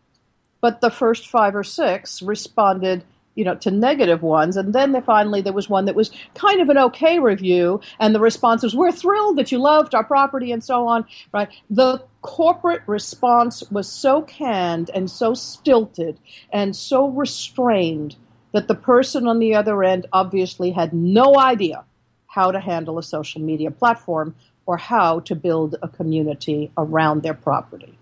But 0.61 0.81
the 0.81 0.89
first 0.89 1.27
five 1.27 1.55
or 1.55 1.63
six 1.63 2.23
responded 2.23 3.03
you 3.35 3.43
know, 3.43 3.53
to 3.53 3.69
negative 3.69 4.23
ones. 4.23 4.57
And 4.57 4.73
then 4.73 4.99
finally 5.03 5.41
there 5.41 5.53
was 5.53 5.69
one 5.69 5.85
that 5.85 5.93
was 5.93 6.09
kind 6.33 6.59
of 6.59 6.69
an 6.69 6.79
okay 6.79 7.19
review, 7.19 7.81
and 7.99 8.15
the 8.15 8.19
response 8.19 8.63
was, 8.63 8.75
"We're 8.75 8.91
thrilled 8.91 9.37
that 9.37 9.51
you 9.51 9.59
loved 9.59 9.93
our 9.93 10.03
property," 10.03 10.51
and 10.51 10.63
so 10.63 10.87
on. 10.87 11.05
Right? 11.31 11.49
The 11.69 12.03
corporate 12.23 12.81
response 12.87 13.63
was 13.69 13.87
so 13.87 14.23
canned 14.23 14.89
and 14.95 15.09
so 15.09 15.35
stilted 15.35 16.17
and 16.51 16.75
so 16.75 17.07
restrained 17.07 18.15
that 18.51 18.67
the 18.67 18.75
person 18.75 19.27
on 19.27 19.39
the 19.39 19.55
other 19.55 19.83
end 19.83 20.07
obviously 20.11 20.71
had 20.71 20.93
no 20.93 21.37
idea 21.37 21.83
how 22.27 22.51
to 22.51 22.59
handle 22.59 22.97
a 22.97 23.03
social 23.03 23.41
media 23.41 23.71
platform 23.71 24.35
or 24.65 24.77
how 24.77 25.19
to 25.21 25.35
build 25.35 25.75
a 25.81 25.87
community 25.87 26.71
around 26.77 27.23
their 27.23 27.33
property. 27.33 27.97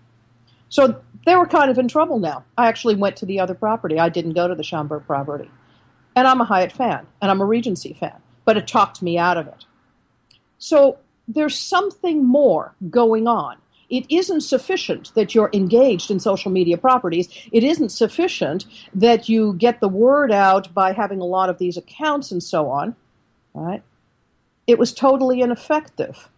So 0.68 1.02
they 1.26 1.34
were 1.34 1.46
kind 1.46 1.70
of 1.70 1.78
in 1.78 1.88
trouble 1.88 2.18
now. 2.18 2.44
I 2.56 2.68
actually 2.68 2.94
went 2.94 3.16
to 3.16 3.26
the 3.26 3.40
other 3.40 3.54
property. 3.54 3.98
I 3.98 4.08
didn't 4.08 4.34
go 4.34 4.46
to 4.46 4.54
the 4.54 4.62
Schaumburg 4.62 5.04
property. 5.06 5.50
And 6.14 6.26
I'm 6.26 6.40
a 6.40 6.44
Hyatt 6.44 6.72
fan, 6.72 7.06
and 7.20 7.30
I'm 7.30 7.40
a 7.40 7.44
Regency 7.44 7.92
fan, 7.92 8.20
but 8.44 8.56
it 8.56 8.66
talked 8.66 9.02
me 9.02 9.18
out 9.18 9.36
of 9.36 9.46
it. 9.46 9.64
So 10.58 10.98
there's 11.26 11.58
something 11.58 12.24
more 12.24 12.74
going 12.88 13.26
on. 13.26 13.56
It 13.90 14.06
isn't 14.08 14.42
sufficient 14.42 15.12
that 15.14 15.34
you're 15.34 15.50
engaged 15.52 16.10
in 16.10 16.20
social 16.20 16.50
media 16.50 16.78
properties. 16.78 17.28
It 17.52 17.64
isn't 17.64 17.90
sufficient 17.90 18.64
that 18.94 19.28
you 19.28 19.54
get 19.54 19.80
the 19.80 19.88
word 19.88 20.30
out 20.32 20.72
by 20.72 20.92
having 20.92 21.20
a 21.20 21.24
lot 21.24 21.50
of 21.50 21.58
these 21.58 21.76
accounts 21.76 22.30
and 22.30 22.42
so 22.42 22.70
on. 22.70 22.94
Right? 23.52 23.82
It 24.66 24.78
was 24.78 24.92
totally 24.92 25.40
ineffective. 25.40 26.28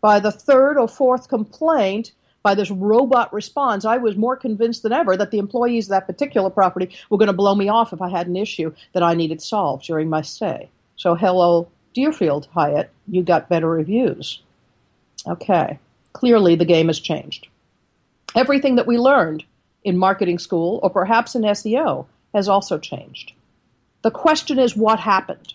By 0.00 0.20
the 0.20 0.30
third 0.30 0.76
or 0.76 0.86
fourth 0.86 1.28
complaint, 1.28 2.12
by 2.42 2.54
this 2.54 2.70
robot 2.70 3.32
response, 3.32 3.84
I 3.84 3.96
was 3.96 4.16
more 4.16 4.36
convinced 4.36 4.82
than 4.82 4.92
ever 4.92 5.16
that 5.16 5.30
the 5.30 5.38
employees 5.38 5.86
of 5.86 5.90
that 5.90 6.06
particular 6.06 6.50
property 6.50 6.90
were 7.10 7.18
going 7.18 7.28
to 7.28 7.32
blow 7.32 7.54
me 7.54 7.68
off 7.68 7.92
if 7.92 8.00
I 8.00 8.08
had 8.08 8.26
an 8.26 8.36
issue 8.36 8.72
that 8.92 9.02
I 9.02 9.14
needed 9.14 9.42
solved 9.42 9.86
during 9.86 10.08
my 10.08 10.22
stay. 10.22 10.68
So, 10.96 11.14
hello, 11.14 11.68
Deerfield 11.94 12.48
Hyatt, 12.52 12.90
you 13.08 13.22
got 13.22 13.48
better 13.48 13.68
reviews. 13.68 14.42
Okay, 15.26 15.78
clearly 16.18 16.56
the 16.56 16.64
game 16.64 16.88
has 16.88 16.98
changed. 16.98 17.46
Everything 18.34 18.74
that 18.74 18.88
we 18.88 18.98
learned 18.98 19.44
in 19.84 19.96
marketing 19.96 20.40
school 20.40 20.80
or 20.82 20.90
perhaps 20.90 21.36
in 21.36 21.42
SEO 21.42 22.06
has 22.34 22.48
also 22.48 22.76
changed. 22.76 23.34
The 24.02 24.10
question 24.10 24.58
is 24.58 24.76
what 24.76 24.98
happened? 24.98 25.54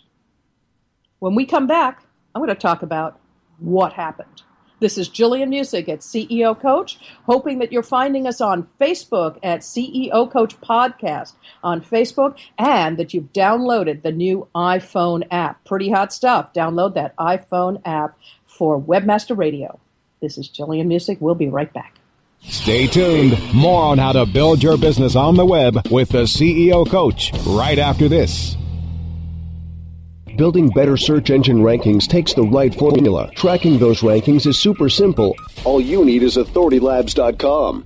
When 1.20 1.36
we 1.36 1.46
come 1.46 1.68
back, 1.68 2.02
I'm 2.34 2.40
going 2.40 2.48
to 2.48 2.56
talk 2.56 2.82
about 2.82 3.20
what 3.60 3.92
happened. 3.92 4.42
This 4.80 4.98
is 4.98 5.10
Gillian 5.10 5.52
Muessig 5.52 5.90
at 5.90 6.00
CEO 6.00 6.58
Coach, 6.58 6.98
hoping 7.26 7.60
that 7.60 7.74
you're 7.74 7.84
finding 7.84 8.26
us 8.26 8.40
on 8.40 8.68
Facebook 8.80 9.40
at 9.44 9.62
CEO 9.62 10.32
Coach 10.32 10.60
Podcast 10.62 11.34
on 11.62 11.82
Facebook 11.82 12.38
and 12.58 12.98
that 12.98 13.14
you've 13.14 13.34
downloaded 13.34 14.02
the 14.02 14.14
new 14.14 14.48
iPhone 14.56 15.28
app. 15.30 15.66
Pretty 15.66 15.90
hot 15.90 16.14
stuff. 16.14 16.54
Download 16.54 16.94
that 16.94 17.18
iPhone 17.18 17.82
app 17.84 18.18
for 18.46 18.82
Webmaster 18.82 19.38
Radio. 19.38 19.80
This 20.24 20.38
is 20.38 20.48
Gillian 20.48 20.88
Muessig. 20.88 21.20
We'll 21.20 21.36
be 21.36 21.50
right 21.50 21.72
back. 21.74 21.96
Stay 22.44 22.88
tuned. 22.88 23.38
More 23.54 23.84
on 23.84 23.98
how 23.98 24.14
to 24.14 24.26
build 24.26 24.64
your 24.64 24.78
business 24.78 25.18
on 25.18 25.36
the 25.36 25.46
web 25.46 25.86
with 25.92 26.08
the 26.08 26.24
CEO 26.24 26.90
Coach 26.90 27.34
right 27.46 27.78
after 27.78 28.08
this. 28.08 28.56
Building 30.38 30.70
better 30.70 30.96
search 30.96 31.30
engine 31.30 31.58
rankings 31.58 32.08
takes 32.08 32.34
the 32.34 32.44
right 32.44 32.74
formula. 32.74 33.32
Tracking 33.36 33.78
those 33.80 34.00
rankings 34.00 34.48
is 34.48 34.58
super 34.58 34.88
simple. 34.88 35.36
All 35.66 35.82
you 35.82 36.06
need 36.06 36.24
is 36.24 36.38
authoritylabs.com. 36.38 37.86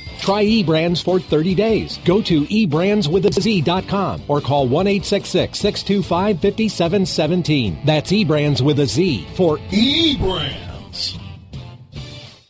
Try 0.21 0.45
eBrands 0.45 1.03
for 1.03 1.19
30 1.19 1.55
days. 1.55 1.97
Go 2.05 2.21
to 2.21 2.41
eBrandsWithAZ.com 2.41 4.23
or 4.27 4.39
call 4.39 4.67
1 4.67 5.01
625 5.03 6.39
5717. 6.39 7.79
That's 7.83 8.11
eBrands 8.11 8.61
with 8.61 8.79
a 8.79 8.85
Z 8.85 9.27
for 9.35 9.57
eBrands. 9.57 11.17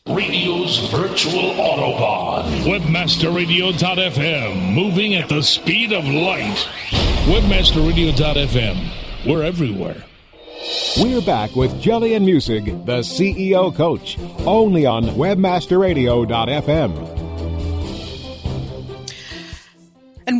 Radio's 0.06 0.80
virtual 0.90 1.54
Autobahn. 1.54 2.44
Webmasterradio.fm, 2.64 4.74
moving 4.74 5.16
at 5.16 5.30
the 5.30 5.42
speed 5.42 5.94
of 5.94 6.04
light. 6.04 6.68
Webmasterradio.fm, 7.26 9.26
we're 9.26 9.44
everywhere. 9.44 10.04
We're 11.00 11.22
back 11.22 11.56
with 11.56 11.80
Gillian 11.82 12.26
Muessig, 12.26 12.86
the 12.86 13.00
CEO 13.00 13.74
coach, 13.74 14.18
only 14.46 14.86
on 14.86 15.06
webmasterradio.fm. 15.06 17.21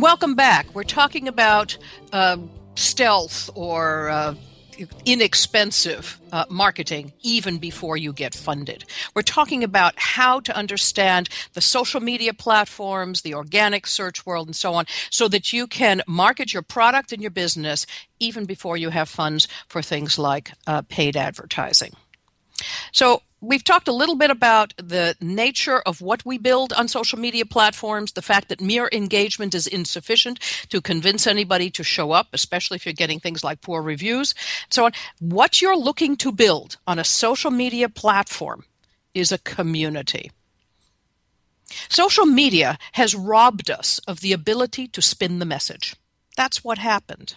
Welcome 0.02 0.34
back. 0.34 0.66
We're 0.74 0.82
talking 0.82 1.28
about 1.28 1.78
uh, 2.12 2.38
stealth 2.74 3.48
or 3.54 4.08
uh, 4.08 4.34
inexpensive 5.06 6.20
uh, 6.32 6.44
marketing 6.50 7.12
even 7.22 7.58
before 7.58 7.96
you 7.96 8.12
get 8.12 8.34
funded. 8.34 8.84
We're 9.14 9.22
talking 9.22 9.62
about 9.62 9.94
how 9.96 10.40
to 10.40 10.56
understand 10.56 11.28
the 11.52 11.60
social 11.60 12.00
media 12.00 12.34
platforms, 12.34 13.22
the 13.22 13.34
organic 13.34 13.86
search 13.86 14.26
world, 14.26 14.48
and 14.48 14.56
so 14.56 14.74
on, 14.74 14.86
so 15.08 15.28
that 15.28 15.52
you 15.52 15.68
can 15.68 16.02
market 16.08 16.52
your 16.52 16.62
product 16.62 17.12
and 17.12 17.22
your 17.22 17.30
business 17.30 17.86
even 18.18 18.44
before 18.44 18.76
you 18.76 18.90
have 18.90 19.08
funds 19.08 19.46
for 19.68 19.82
things 19.82 20.18
like 20.18 20.50
uh, 20.66 20.82
paid 20.88 21.16
advertising. 21.16 21.92
So, 22.90 23.22
we've 23.42 23.64
talked 23.64 23.88
a 23.88 23.92
little 23.92 24.14
bit 24.14 24.30
about 24.30 24.72
the 24.76 25.16
nature 25.20 25.80
of 25.80 26.00
what 26.00 26.24
we 26.24 26.38
build 26.38 26.72
on 26.72 26.88
social 26.88 27.18
media 27.18 27.44
platforms, 27.44 28.12
the 28.12 28.22
fact 28.22 28.48
that 28.48 28.60
mere 28.60 28.88
engagement 28.92 29.54
is 29.54 29.66
insufficient 29.66 30.38
to 30.68 30.80
convince 30.80 31.26
anybody 31.26 31.68
to 31.70 31.82
show 31.82 32.12
up, 32.12 32.28
especially 32.32 32.76
if 32.76 32.86
you're 32.86 32.92
getting 32.92 33.20
things 33.20 33.44
like 33.44 33.60
poor 33.60 33.82
reviews, 33.82 34.34
and 34.64 34.74
so 34.74 34.84
on. 34.86 34.92
What 35.18 35.60
you're 35.60 35.76
looking 35.76 36.16
to 36.18 36.32
build 36.32 36.78
on 36.86 36.98
a 36.98 37.04
social 37.04 37.50
media 37.50 37.88
platform 37.88 38.64
is 39.12 39.32
a 39.32 39.38
community. 39.38 40.30
Social 41.88 42.26
media 42.26 42.78
has 42.92 43.14
robbed 43.14 43.70
us 43.70 43.98
of 44.06 44.20
the 44.20 44.32
ability 44.32 44.86
to 44.88 45.02
spin 45.02 45.38
the 45.38 45.46
message. 45.46 45.96
That's 46.36 46.62
what 46.62 46.78
happened. 46.78 47.34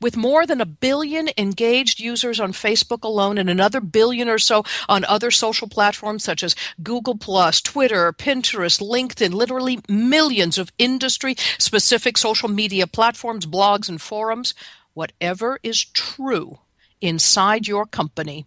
With 0.00 0.16
more 0.16 0.46
than 0.46 0.60
a 0.60 0.66
billion 0.66 1.28
engaged 1.36 2.00
users 2.00 2.40
on 2.40 2.52
Facebook 2.52 3.02
alone 3.02 3.38
and 3.38 3.48
another 3.50 3.80
billion 3.80 4.28
or 4.28 4.38
so 4.38 4.64
on 4.88 5.04
other 5.04 5.30
social 5.30 5.68
platforms 5.68 6.24
such 6.24 6.42
as 6.42 6.54
Google, 6.82 7.16
Twitter, 7.16 8.12
Pinterest, 8.12 8.80
LinkedIn, 8.80 9.32
literally 9.32 9.80
millions 9.88 10.58
of 10.58 10.72
industry 10.78 11.34
specific 11.58 12.16
social 12.18 12.48
media 12.48 12.86
platforms, 12.86 13.46
blogs, 13.46 13.88
and 13.88 14.00
forums, 14.00 14.54
whatever 14.94 15.58
is 15.62 15.84
true 15.84 16.58
inside 17.00 17.66
your 17.66 17.86
company 17.86 18.46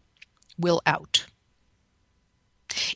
will 0.58 0.82
out. 0.86 1.26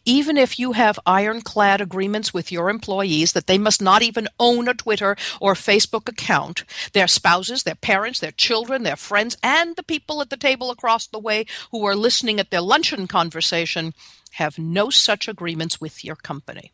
Even 0.06 0.38
if 0.38 0.60
you 0.60 0.74
have 0.74 1.00
ironclad 1.06 1.82
agreements 1.82 2.34
with 2.34 2.52
your 2.52 2.70
employees 2.70 3.34
that 3.34 3.48
they 3.48 3.58
must 3.58 3.82
not 3.82 4.02
even 4.02 4.28
own 4.40 4.68
a 4.68 4.74
Twitter 4.74 5.16
or 5.40 5.54
Facebook 5.54 6.08
account, 6.08 6.64
their 6.94 7.08
spouses, 7.08 7.64
their 7.64 7.76
parents, 7.76 8.20
their 8.20 8.32
children, 8.32 8.84
their 8.84 8.96
friends, 8.96 9.38
and 9.44 9.76
the 9.76 9.84
people 9.84 10.22
at 10.22 10.30
the 10.30 10.38
table 10.38 10.72
across 10.72 11.08
the 11.08 11.20
way 11.20 11.46
who 11.72 11.86
are 11.86 11.96
listening 11.96 12.40
at 12.40 12.52
their 12.52 12.62
luncheon 12.62 13.08
conversation 13.08 13.94
have 14.32 14.60
no 14.60 14.90
such 14.90 15.28
agreements 15.28 15.82
with 15.82 16.04
your 16.04 16.16
company. 16.16 16.72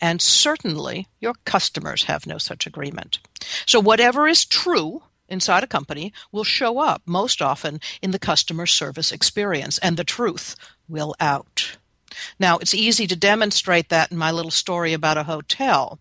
And 0.00 0.22
certainly 0.22 1.08
your 1.20 1.34
customers 1.44 2.04
have 2.04 2.26
no 2.26 2.38
such 2.38 2.66
agreement. 2.66 3.18
So, 3.66 3.80
whatever 3.80 4.26
is 4.26 4.44
true 4.44 5.02
inside 5.28 5.62
a 5.62 5.66
company 5.66 6.12
will 6.32 6.44
show 6.44 6.78
up 6.78 7.02
most 7.06 7.42
often 7.42 7.80
in 8.00 8.10
the 8.10 8.18
customer 8.18 8.66
service 8.66 9.12
experience, 9.12 9.78
and 9.78 9.96
the 9.96 10.04
truth 10.04 10.56
will 10.88 11.14
out. 11.20 11.76
Now, 12.38 12.58
it's 12.58 12.74
easy 12.74 13.06
to 13.06 13.16
demonstrate 13.16 13.88
that 13.88 14.12
in 14.12 14.18
my 14.18 14.30
little 14.30 14.50
story 14.50 14.92
about 14.92 15.16
a 15.16 15.24
hotel. 15.24 15.98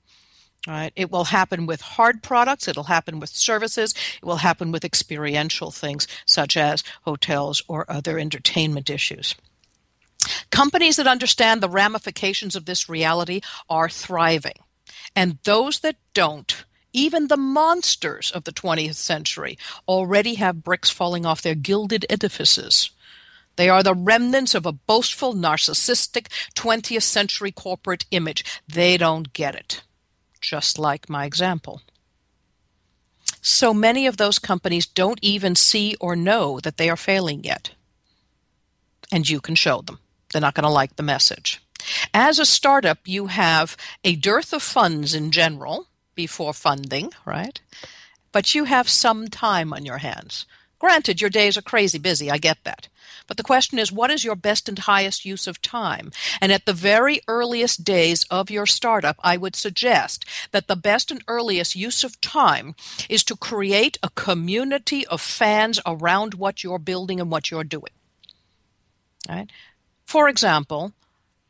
Right? 0.67 0.91
It 0.95 1.12
will 1.12 1.25
happen 1.25 1.67
with 1.67 1.81
hard 1.81 2.24
products, 2.24 2.67
it'll 2.67 2.85
happen 2.85 3.19
with 3.19 3.29
services, 3.29 3.93
it 4.19 4.25
will 4.25 4.38
happen 4.38 4.71
with 4.71 4.83
experiential 4.83 5.69
things 5.69 6.07
such 6.25 6.57
as 6.57 6.83
hotels 7.03 7.62
or 7.67 7.85
other 7.88 8.17
entertainment 8.17 8.89
issues. 8.89 9.35
Companies 10.50 10.96
that 10.96 11.05
understand 11.05 11.61
the 11.61 11.70
ramifications 11.70 12.55
of 12.55 12.65
this 12.65 12.89
reality 12.89 13.41
are 13.70 13.89
thriving. 13.89 14.57
And 15.15 15.37
those 15.44 15.79
that 15.79 15.98
don't, 16.13 16.65
even 16.94 17.27
the 17.27 17.37
monsters 17.37 18.31
of 18.31 18.46
the 18.46 18.51
20th 18.51 18.96
century, 18.96 19.57
already 19.87 20.35
have 20.35 20.63
bricks 20.63 20.89
falling 20.89 21.25
off 21.25 21.41
their 21.41 21.55
gilded 21.55 22.05
edifices. 22.09 22.89
They 23.55 23.70
are 23.70 23.83
the 23.83 23.94
remnants 23.94 24.53
of 24.55 24.65
a 24.65 24.72
boastful, 24.72 25.33
narcissistic 25.33 26.27
20th 26.55 27.03
century 27.03 27.51
corporate 27.51 28.05
image. 28.11 28.44
They 28.68 28.98
don't 28.98 29.33
get 29.33 29.55
it. 29.55 29.83
Just 30.41 30.77
like 30.77 31.09
my 31.09 31.25
example. 31.25 31.81
So 33.41 33.74
many 33.74 34.07
of 34.07 34.18
those 34.18 34.39
companies 34.39 34.85
don't 34.85 35.20
even 35.22 35.55
see 35.55 35.96
or 36.00 36.15
know 36.15 36.59
that 36.61 36.77
they 36.77 36.89
are 36.89 36.98
failing 36.98 37.44
yet. 37.44 37.72
And 39.11 39.29
you 39.29 39.39
can 39.39 39.55
show 39.55 39.81
them. 39.81 40.00
They're 40.31 40.41
not 40.41 40.55
going 40.55 40.63
to 40.63 40.70
like 40.70 40.96
the 40.96 41.03
message. 41.03 41.61
As 42.13 42.39
a 42.39 42.46
startup, 42.46 43.00
you 43.05 43.27
have 43.27 43.77
a 44.03 44.15
dearth 44.15 44.51
of 44.53 44.63
funds 44.63 45.13
in 45.13 45.31
general 45.31 45.87
before 46.15 46.53
funding, 46.53 47.11
right? 47.25 47.61
But 48.31 48.55
you 48.55 48.63
have 48.63 48.89
some 48.89 49.27
time 49.27 49.74
on 49.74 49.85
your 49.85 50.00
hands. 50.00 50.46
Granted, 50.79 51.22
your 51.22 51.29
days 51.29 51.57
are 51.57 51.61
crazy 51.61 52.00
busy, 52.00 52.31
I 52.31 52.37
get 52.37 52.63
that. 52.63 52.87
But 53.27 53.38
the 53.38 53.44
question 53.44 53.79
is, 53.79 53.92
what 53.92 54.11
is 54.11 54.24
your 54.24 54.35
best 54.35 54.70
and 54.70 54.79
highest 54.79 55.25
use 55.25 55.48
of 55.48 55.61
time? 55.61 56.11
And 56.40 56.51
at 56.51 56.66
the 56.66 56.74
very 56.74 57.22
earliest 57.27 57.83
days 57.83 58.24
of 58.29 58.51
your 58.51 58.66
startup, 58.66 59.18
I 59.24 59.38
would 59.38 59.55
suggest 59.55 60.25
that 60.51 60.68
the 60.68 60.75
best 60.75 61.11
and 61.11 61.24
earliest 61.27 61.75
use 61.75 62.03
of 62.03 62.20
time 62.22 62.75
is 63.09 63.24
to 63.25 63.35
create 63.35 63.98
a 64.03 64.09
community 64.09 65.05
of 65.07 65.22
fans 65.22 65.79
around 65.85 66.35
what 66.35 66.64
you're 66.64 66.79
building 66.79 67.20
and 67.20 67.31
what 67.31 67.50
you're 67.50 67.64
doing. 67.64 67.94
Right? 69.27 69.50
For 70.05 70.29
example, 70.29 70.94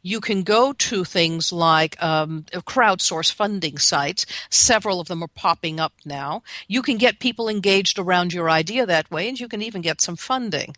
you 0.01 0.21
can 0.21 0.43
go 0.43 0.71
to 0.71 1.03
things 1.03 1.51
like 1.51 2.01
um, 2.01 2.45
crowdsource 2.53 3.33
funding 3.33 3.79
sites. 3.79 4.27
Several 4.51 4.99
of 4.99 5.07
them 5.07 5.23
are 5.23 5.27
popping 5.27 5.79
up 5.79 5.93
now. 6.05 6.43
You 6.67 6.83
can 6.83 6.97
get 6.97 7.19
people 7.19 7.49
engaged 7.49 7.97
around 7.97 8.31
your 8.31 8.47
idea 8.47 8.85
that 8.85 9.09
way, 9.09 9.27
and 9.27 9.39
you 9.39 9.47
can 9.47 9.63
even 9.63 9.81
get 9.81 10.01
some 10.01 10.15
funding. 10.15 10.75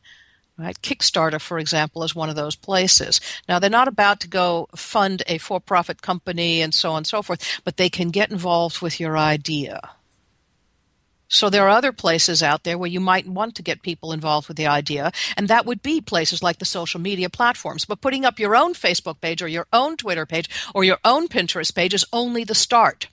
Right? 0.57 0.79
Kickstarter, 0.81 1.39
for 1.39 1.59
example, 1.59 2.03
is 2.03 2.15
one 2.15 2.29
of 2.29 2.35
those 2.35 2.55
places. 2.55 3.21
Now, 3.47 3.59
they're 3.59 3.69
not 3.69 3.87
about 3.87 4.19
to 4.21 4.27
go 4.27 4.67
fund 4.75 5.21
a 5.27 5.37
for 5.37 5.59
profit 5.59 6.01
company 6.01 6.61
and 6.61 6.73
so 6.73 6.91
on 6.91 6.97
and 6.97 7.07
so 7.07 7.21
forth, 7.21 7.61
but 7.63 7.77
they 7.77 7.89
can 7.89 8.09
get 8.09 8.31
involved 8.31 8.81
with 8.81 8.99
your 8.99 9.17
idea. 9.17 9.79
So 11.27 11.49
there 11.49 11.65
are 11.65 11.69
other 11.69 11.91
places 11.91 12.41
out 12.41 12.63
there 12.63 12.77
where 12.77 12.89
you 12.89 12.99
might 12.99 13.27
want 13.27 13.53
to 13.55 13.61
get 13.61 13.81
people 13.81 14.13
involved 14.13 14.47
with 14.47 14.57
the 14.57 14.65
idea, 14.65 15.11
and 15.35 15.47
that 15.47 15.65
would 15.65 15.83
be 15.83 16.01
places 16.01 16.41
like 16.41 16.57
the 16.57 16.65
social 16.65 17.01
media 17.01 17.29
platforms. 17.29 17.85
But 17.85 18.01
putting 18.01 18.25
up 18.25 18.39
your 18.39 18.55
own 18.55 18.73
Facebook 18.73 19.19
page 19.21 19.41
or 19.41 19.47
your 19.47 19.67
own 19.73 19.97
Twitter 19.97 20.25
page 20.25 20.49
or 20.73 20.83
your 20.83 20.99
own 21.03 21.27
Pinterest 21.27 21.75
page 21.75 21.93
is 21.93 22.05
only 22.13 22.43
the 22.43 22.55
start 22.55 23.09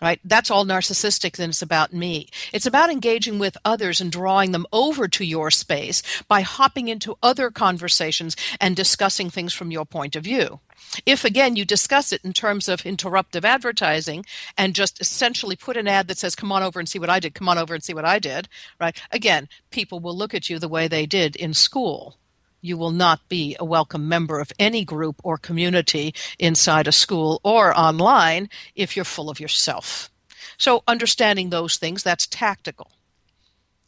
right? 0.00 0.20
That's 0.24 0.50
all 0.50 0.64
narcissistic 0.64 1.36
then 1.36 1.50
it's 1.50 1.62
about 1.62 1.92
me. 1.92 2.28
It's 2.52 2.66
about 2.66 2.90
engaging 2.90 3.38
with 3.38 3.56
others 3.64 4.00
and 4.00 4.12
drawing 4.12 4.52
them 4.52 4.66
over 4.72 5.08
to 5.08 5.24
your 5.24 5.50
space 5.50 6.02
by 6.28 6.42
hopping 6.42 6.88
into 6.88 7.16
other 7.22 7.50
conversations 7.50 8.36
and 8.60 8.76
discussing 8.76 9.30
things 9.30 9.52
from 9.52 9.70
your 9.70 9.84
point 9.84 10.16
of 10.16 10.24
view. 10.24 10.60
If 11.04 11.24
again 11.24 11.56
you 11.56 11.64
discuss 11.64 12.12
it 12.12 12.24
in 12.24 12.32
terms 12.32 12.68
of 12.68 12.82
interruptive 12.82 13.44
advertising 13.44 14.24
and 14.56 14.74
just 14.74 15.00
essentially 15.00 15.56
put 15.56 15.76
an 15.76 15.88
ad 15.88 16.08
that 16.08 16.18
says 16.18 16.34
come 16.34 16.52
on 16.52 16.62
over 16.62 16.78
and 16.78 16.88
see 16.88 16.98
what 16.98 17.10
i 17.10 17.20
did. 17.20 17.34
Come 17.34 17.48
on 17.48 17.58
over 17.58 17.74
and 17.74 17.82
see 17.82 17.94
what 17.94 18.04
i 18.04 18.18
did 18.18 18.48
right? 18.80 19.00
Again 19.10 19.48
people 19.70 20.00
will 20.00 20.16
look 20.16 20.34
at 20.34 20.48
you 20.48 20.58
the 20.58 20.68
way 20.68 20.88
they 20.88 21.06
did 21.06 21.36
in 21.36 21.52
school 21.52 22.16
you 22.60 22.76
will 22.76 22.90
not 22.90 23.28
be 23.28 23.56
a 23.58 23.64
welcome 23.64 24.08
member 24.08 24.40
of 24.40 24.52
any 24.58 24.84
group 24.84 25.20
or 25.22 25.38
community 25.38 26.14
inside 26.38 26.86
a 26.86 26.92
school 26.92 27.40
or 27.44 27.76
online 27.78 28.48
if 28.74 28.96
you're 28.96 29.04
full 29.04 29.30
of 29.30 29.40
yourself. 29.40 30.10
So, 30.56 30.82
understanding 30.88 31.50
those 31.50 31.76
things, 31.76 32.02
that's 32.02 32.26
tactical. 32.26 32.90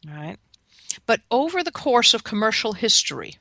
Right. 0.07 0.37
But 1.07 1.21
over 1.31 1.63
the 1.63 1.73
course 1.73 2.15
of 2.15 2.25
commercial 2.25 2.73
history, 2.75 3.37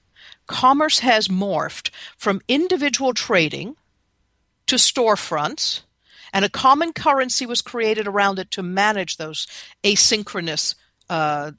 commerce 0.47 0.99
has 0.99 1.27
morphed 1.27 1.91
from 2.17 2.41
individual 2.47 3.13
trading 3.13 3.75
to 4.67 4.75
storefronts, 4.75 5.81
and 6.33 6.45
a 6.45 6.49
common 6.49 6.93
currency 6.93 7.45
was 7.45 7.61
created 7.61 8.07
around 8.07 8.39
it 8.39 8.51
to 8.51 8.63
manage 8.63 9.17
those 9.17 9.47
asynchronous, 9.83 10.75
uh, 11.09 11.51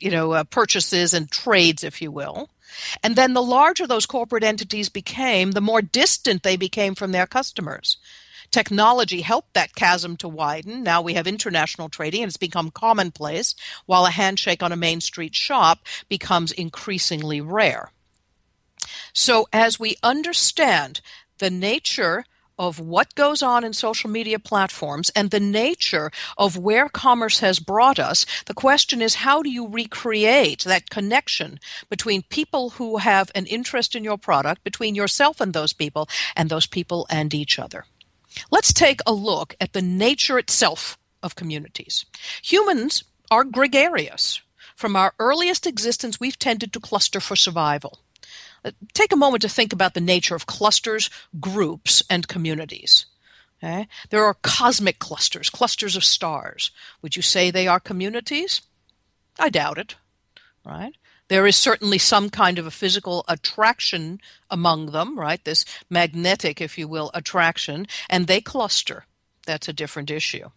you 0.00 0.10
know, 0.10 0.32
uh, 0.32 0.44
purchases 0.44 1.14
and 1.14 1.30
trades, 1.30 1.82
if 1.82 2.00
you 2.00 2.10
will. 2.10 2.50
And 3.02 3.16
then 3.16 3.34
the 3.34 3.42
larger 3.42 3.86
those 3.86 4.06
corporate 4.06 4.44
entities 4.44 4.88
became, 4.88 5.52
the 5.52 5.60
more 5.60 5.82
distant 5.82 6.42
they 6.42 6.56
became 6.56 6.94
from 6.94 7.12
their 7.12 7.26
customers. 7.26 7.98
Technology 8.50 9.20
helped 9.20 9.52
that 9.54 9.74
chasm 9.74 10.16
to 10.16 10.28
widen. 10.28 10.82
Now 10.82 11.02
we 11.02 11.14
have 11.14 11.26
international 11.26 11.88
trading 11.88 12.22
and 12.22 12.30
it's 12.30 12.38
become 12.38 12.70
commonplace, 12.70 13.54
while 13.86 14.06
a 14.06 14.10
handshake 14.10 14.62
on 14.62 14.72
a 14.72 14.76
Main 14.76 15.00
Street 15.00 15.34
shop 15.34 15.80
becomes 16.08 16.52
increasingly 16.52 17.40
rare. 17.40 17.90
So, 19.12 19.48
as 19.52 19.78
we 19.78 19.96
understand 20.02 21.00
the 21.38 21.50
nature 21.50 22.24
of 22.58 22.80
what 22.80 23.14
goes 23.14 23.42
on 23.42 23.64
in 23.64 23.72
social 23.72 24.10
media 24.10 24.38
platforms 24.38 25.10
and 25.14 25.30
the 25.30 25.40
nature 25.40 26.10
of 26.36 26.56
where 26.56 26.88
commerce 26.88 27.40
has 27.40 27.58
brought 27.58 27.98
us, 27.98 28.26
the 28.46 28.54
question 28.54 29.00
is 29.00 29.16
how 29.16 29.42
do 29.42 29.50
you 29.50 29.68
recreate 29.68 30.64
that 30.64 30.90
connection 30.90 31.60
between 31.88 32.22
people 32.22 32.70
who 32.70 32.98
have 32.98 33.30
an 33.34 33.46
interest 33.46 33.94
in 33.94 34.04
your 34.04 34.18
product, 34.18 34.64
between 34.64 34.94
yourself 34.94 35.40
and 35.40 35.52
those 35.52 35.72
people, 35.72 36.08
and 36.34 36.50
those 36.50 36.66
people 36.66 37.06
and 37.10 37.32
each 37.34 37.58
other? 37.58 37.84
Let's 38.50 38.72
take 38.72 39.00
a 39.06 39.12
look 39.12 39.54
at 39.60 39.72
the 39.72 39.82
nature 39.82 40.38
itself 40.38 40.98
of 41.22 41.36
communities. 41.36 42.04
Humans 42.42 43.04
are 43.30 43.44
gregarious. 43.44 44.40
From 44.76 44.94
our 44.94 45.12
earliest 45.18 45.66
existence, 45.66 46.20
we've 46.20 46.38
tended 46.38 46.72
to 46.72 46.80
cluster 46.80 47.20
for 47.20 47.34
survival. 47.34 47.98
Take 48.94 49.12
a 49.12 49.16
moment 49.16 49.42
to 49.42 49.48
think 49.48 49.72
about 49.72 49.94
the 49.94 50.00
nature 50.00 50.34
of 50.34 50.46
clusters, 50.46 51.10
groups, 51.40 52.02
and 52.10 52.28
communities. 52.28 53.06
Okay? 53.62 53.88
There 54.10 54.24
are 54.24 54.34
cosmic 54.34 54.98
clusters, 54.98 55.50
clusters 55.50 55.96
of 55.96 56.04
stars. 56.04 56.70
Would 57.02 57.16
you 57.16 57.22
say 57.22 57.50
they 57.50 57.66
are 57.66 57.80
communities? 57.80 58.62
I 59.38 59.48
doubt 59.48 59.78
it. 59.78 59.96
Right? 60.64 60.94
There 61.28 61.46
is 61.46 61.56
certainly 61.56 61.98
some 61.98 62.30
kind 62.30 62.58
of 62.58 62.66
a 62.66 62.70
physical 62.70 63.24
attraction 63.28 64.20
among 64.50 64.92
them, 64.92 65.18
right? 65.18 65.44
This 65.44 65.64
magnetic, 65.90 66.60
if 66.60 66.78
you 66.78 66.88
will, 66.88 67.10
attraction, 67.12 67.86
and 68.08 68.26
they 68.26 68.40
cluster. 68.40 69.04
That's 69.46 69.68
a 69.68 69.74
different 69.74 70.10
issue. 70.10 70.48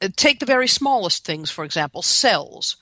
Uh, 0.00 0.08
take 0.14 0.40
the 0.40 0.46
very 0.46 0.68
smallest 0.68 1.24
things, 1.24 1.50
for 1.50 1.64
example, 1.64 2.02
cells 2.02 2.76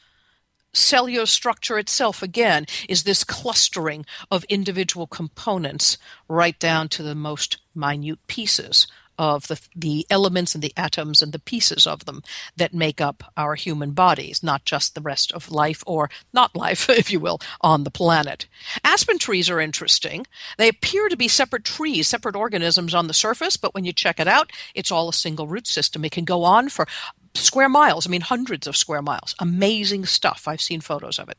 cellular 0.77 1.27
structure 1.27 1.79
itself, 1.79 2.23
again, 2.23 2.67
is 2.89 3.05
this 3.05 3.25
clustering 3.25 4.05
of 4.31 4.45
individual 4.45 5.07
components 5.07 5.99
right 6.29 6.59
down 6.59 6.89
to 6.91 7.03
the 7.03 7.15
most 7.15 7.59
minute 7.75 8.19
pieces 8.27 8.87
of 9.19 9.47
the, 9.49 9.61
the 9.75 10.07
elements 10.11 10.55
and 10.55 10.63
the 10.63 10.73
atoms 10.77 11.23
and 11.23 11.33
the 11.33 11.39
pieces 11.39 11.87
of 11.87 12.05
them 12.05 12.23
that 12.57 12.75
make 12.75 13.01
up 13.01 13.33
our 13.37 13.55
human 13.55 13.93
bodies, 13.93 14.43
not 14.43 14.65
just 14.65 14.95
the 14.95 15.01
rest 15.01 15.33
of 15.33 15.51
life 15.51 15.83
or 15.87 16.11
not 16.33 16.55
life, 16.57 16.89
if 16.91 17.11
you 17.11 17.21
will, 17.21 17.41
on 17.61 17.85
the 17.85 17.91
planet. 17.91 18.47
Aspen 18.85 19.19
trees 19.19 19.49
are 19.49 19.61
interesting. 19.61 20.27
They 20.59 20.69
appear 20.69 21.09
to 21.09 21.17
be 21.17 21.29
separate 21.29 21.65
trees, 21.65 22.09
separate 22.09 22.37
organisms 22.37 22.95
on 22.95 23.07
the 23.07 23.15
surface, 23.15 23.57
but 23.57 23.75
when 23.75 23.85
you 23.85 23.93
check 23.93 24.19
it 24.19 24.29
out, 24.29 24.51
it's 24.75 24.91
all 24.91 25.09
a 25.09 25.13
single 25.13 25.47
root 25.47 25.67
system. 25.67 26.05
It 26.05 26.13
can 26.13 26.25
go 26.25 26.45
on 26.45 26.69
for 26.69 26.87
square 27.35 27.69
miles. 27.69 28.07
I 28.07 28.11
mean, 28.11 28.21
hundreds 28.21 28.67
of 28.67 28.77
square 28.77 29.03
miles. 29.03 29.35
Amazing 29.39 30.07
stuff. 30.07 30.47
I've 30.47 30.61
seen 30.61 30.81
photos 30.81 31.19
of 31.19 31.29
it. 31.29 31.39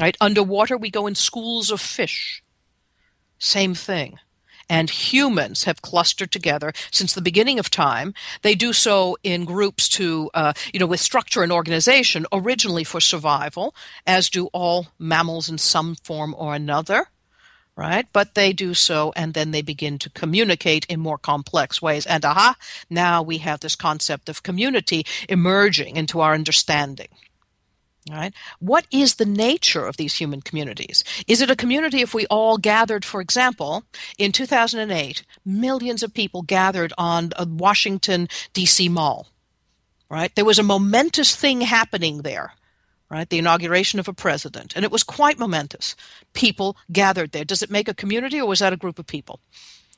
Right? 0.00 0.16
Underwater, 0.20 0.76
we 0.76 0.90
go 0.90 1.06
in 1.06 1.14
schools 1.14 1.70
of 1.70 1.80
fish. 1.80 2.42
Same 3.38 3.74
thing. 3.74 4.18
And 4.68 4.88
humans 4.88 5.64
have 5.64 5.82
clustered 5.82 6.30
together 6.30 6.72
since 6.90 7.12
the 7.12 7.20
beginning 7.20 7.58
of 7.58 7.68
time. 7.68 8.14
They 8.42 8.54
do 8.54 8.72
so 8.72 9.18
in 9.22 9.44
groups 9.44 9.88
to, 9.90 10.30
uh, 10.32 10.54
you 10.72 10.80
know, 10.80 10.86
with 10.86 11.00
structure 11.00 11.42
and 11.42 11.52
organization, 11.52 12.24
originally 12.32 12.84
for 12.84 13.00
survival, 13.00 13.74
as 14.06 14.30
do 14.30 14.46
all 14.46 14.86
mammals 14.98 15.50
in 15.50 15.58
some 15.58 15.96
form 15.96 16.34
or 16.38 16.54
another 16.54 17.08
right? 17.76 18.06
But 18.12 18.34
they 18.34 18.52
do 18.52 18.74
so 18.74 19.12
and 19.16 19.34
then 19.34 19.50
they 19.50 19.62
begin 19.62 19.98
to 19.98 20.10
communicate 20.10 20.84
in 20.86 21.00
more 21.00 21.18
complex 21.18 21.80
ways. 21.80 22.06
And 22.06 22.24
aha, 22.24 22.56
now 22.90 23.22
we 23.22 23.38
have 23.38 23.60
this 23.60 23.76
concept 23.76 24.28
of 24.28 24.42
community 24.42 25.06
emerging 25.28 25.96
into 25.96 26.20
our 26.20 26.34
understanding. 26.34 27.08
Right? 28.10 28.34
What 28.58 28.86
is 28.90 29.14
the 29.14 29.24
nature 29.24 29.86
of 29.86 29.96
these 29.96 30.16
human 30.16 30.40
communities? 30.40 31.04
Is 31.28 31.40
it 31.40 31.50
a 31.50 31.56
community 31.56 32.00
if 32.00 32.12
we 32.12 32.26
all 32.26 32.58
gathered, 32.58 33.04
for 33.04 33.20
example, 33.20 33.84
in 34.18 34.32
2008, 34.32 35.22
millions 35.44 36.02
of 36.02 36.12
people 36.12 36.42
gathered 36.42 36.92
on 36.98 37.30
a 37.36 37.46
Washington, 37.46 38.28
D.C. 38.54 38.88
mall? 38.88 39.28
Right? 40.10 40.34
There 40.34 40.44
was 40.44 40.58
a 40.58 40.64
momentous 40.64 41.36
thing 41.36 41.60
happening 41.60 42.22
there 42.22 42.54
right? 43.12 43.28
The 43.28 43.38
inauguration 43.38 44.00
of 44.00 44.08
a 44.08 44.14
president. 44.14 44.72
And 44.74 44.86
it 44.86 44.90
was 44.90 45.02
quite 45.02 45.38
momentous. 45.38 45.94
People 46.32 46.78
gathered 46.90 47.32
there. 47.32 47.44
Does 47.44 47.62
it 47.62 47.70
make 47.70 47.86
a 47.86 47.94
community 47.94 48.40
or 48.40 48.48
was 48.48 48.60
that 48.60 48.72
a 48.72 48.78
group 48.78 48.98
of 48.98 49.06
people? 49.06 49.38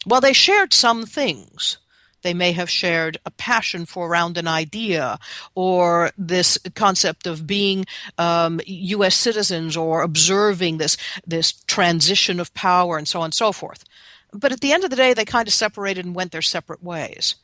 Well, 0.05 0.21
they 0.21 0.33
shared 0.33 0.73
some 0.73 1.07
things. 1.07 1.79
They 2.23 2.35
may 2.35 2.53
have 2.53 2.69
shared 2.69 3.19
a 3.25 3.31
passion 3.31 3.87
for 3.87 4.09
around 4.09 4.37
an 4.37 4.49
idea 4.49 5.19
or 5.55 6.11
this 6.19 6.59
concept 6.75 7.27
of 7.27 7.47
being 7.47 7.87
um, 8.19 8.61
U.S. 8.67 9.15
citizens 9.15 9.77
or 9.77 10.03
observing 10.03 10.79
this, 10.79 10.97
this 11.25 11.53
transition 11.53 12.41
of 12.41 12.53
power 12.55 12.99
and 12.99 13.07
so 13.07 13.21
on 13.21 13.27
and 13.27 13.35
so 13.35 13.53
forth. 13.53 13.85
But 14.33 14.51
at 14.51 14.61
the 14.61 14.73
end 14.73 14.83
of 14.83 14.91
the 14.91 14.97
day, 14.97 15.15
they 15.15 15.25
kind 15.25 15.47
of 15.47 15.55
separated 15.55 16.05
and 16.05 16.17
went 16.17 16.33
their 16.33 16.43
separate 16.43 16.83
ways. 16.83 17.37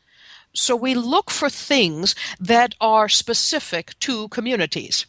So 0.53 0.75
we 0.75 0.95
look 0.95 1.31
for 1.31 1.49
things 1.49 2.17
that 2.41 2.75
are 2.81 3.09
specific 3.09 3.97
to 4.01 4.27
communities 4.29 5.07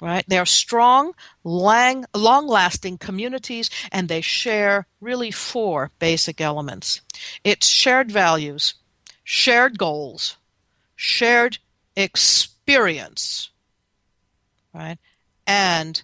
right? 0.00 0.24
They 0.28 0.38
are 0.38 0.46
strong, 0.46 1.14
long, 1.44 2.06
long-lasting 2.14 2.98
communities, 2.98 3.70
and 3.90 4.08
they 4.08 4.20
share 4.20 4.86
really 5.00 5.30
four 5.30 5.90
basic 5.98 6.40
elements. 6.40 7.00
It's 7.44 7.66
shared 7.66 8.10
values, 8.10 8.74
shared 9.24 9.78
goals, 9.78 10.36
shared 10.96 11.58
experience, 11.96 13.50
right? 14.72 14.98
And 15.46 16.02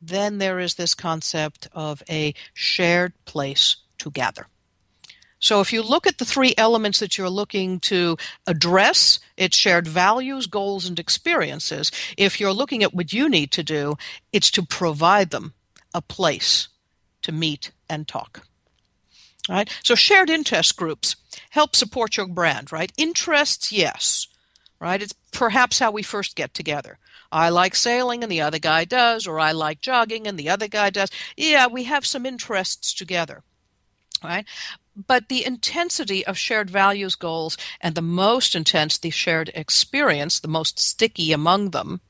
then 0.00 0.38
there 0.38 0.58
is 0.58 0.74
this 0.74 0.94
concept 0.94 1.68
of 1.72 2.02
a 2.08 2.34
shared 2.54 3.12
place 3.24 3.76
to 3.98 4.10
gather. 4.10 4.46
So 5.42 5.60
if 5.60 5.72
you 5.72 5.82
look 5.82 6.06
at 6.06 6.18
the 6.18 6.24
three 6.24 6.54
elements 6.56 7.00
that 7.00 7.18
you're 7.18 7.28
looking 7.28 7.80
to 7.80 8.16
address, 8.46 9.18
it's 9.36 9.56
shared 9.56 9.88
values, 9.88 10.46
goals, 10.46 10.86
and 10.86 10.98
experiences. 11.00 11.90
If 12.16 12.38
you're 12.38 12.52
looking 12.52 12.84
at 12.84 12.94
what 12.94 13.12
you 13.12 13.28
need 13.28 13.50
to 13.52 13.64
do, 13.64 13.96
it's 14.32 14.52
to 14.52 14.62
provide 14.62 15.30
them 15.30 15.54
a 15.92 16.00
place 16.00 16.68
to 17.22 17.32
meet 17.32 17.72
and 17.90 18.06
talk. 18.06 18.46
All 19.48 19.56
right? 19.56 19.68
So 19.82 19.96
shared 19.96 20.30
interest 20.30 20.76
groups 20.76 21.16
help 21.50 21.74
support 21.74 22.16
your 22.16 22.28
brand, 22.28 22.70
right? 22.70 22.92
Interests, 22.96 23.72
yes. 23.72 24.28
Right? 24.78 25.02
It's 25.02 25.14
perhaps 25.32 25.80
how 25.80 25.90
we 25.90 26.04
first 26.04 26.36
get 26.36 26.54
together. 26.54 26.98
I 27.32 27.48
like 27.48 27.74
sailing 27.74 28.22
and 28.22 28.30
the 28.30 28.42
other 28.42 28.60
guy 28.60 28.84
does, 28.84 29.26
or 29.26 29.40
I 29.40 29.50
like 29.50 29.80
jogging 29.80 30.28
and 30.28 30.38
the 30.38 30.50
other 30.50 30.68
guy 30.68 30.90
does. 30.90 31.10
Yeah, 31.36 31.66
we 31.66 31.84
have 31.84 32.06
some 32.06 32.26
interests 32.26 32.94
together 32.94 33.42
right? 34.22 34.46
But 34.94 35.28
the 35.28 35.44
intensity 35.44 36.24
of 36.26 36.36
shared 36.36 36.70
values 36.70 37.14
goals 37.14 37.56
and 37.80 37.94
the 37.94 38.02
most 38.02 38.54
intense 38.54 38.98
the 38.98 39.10
shared 39.10 39.50
experience 39.54 40.40
the 40.40 40.48
most 40.48 40.78
sticky 40.78 41.32
among 41.32 41.70
them 41.70 42.00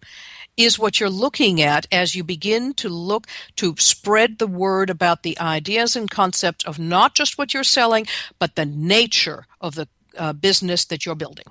is 0.56 0.78
what 0.78 1.00
you're 1.00 1.08
looking 1.08 1.62
at 1.62 1.86
as 1.90 2.14
you 2.14 2.22
begin 2.22 2.74
to 2.74 2.88
look 2.88 3.26
to 3.56 3.74
spread 3.78 4.38
the 4.38 4.46
word 4.46 4.90
about 4.90 5.22
the 5.22 5.38
ideas 5.38 5.96
and 5.96 6.10
concepts 6.10 6.64
of 6.64 6.78
not 6.78 7.14
just 7.14 7.38
what 7.38 7.54
you're 7.54 7.64
selling 7.64 8.06
but 8.38 8.54
the 8.54 8.66
nature 8.66 9.46
of 9.60 9.74
the 9.74 9.88
uh, 10.18 10.32
business 10.32 10.84
that 10.86 11.06
you're 11.06 11.14
building. 11.14 11.46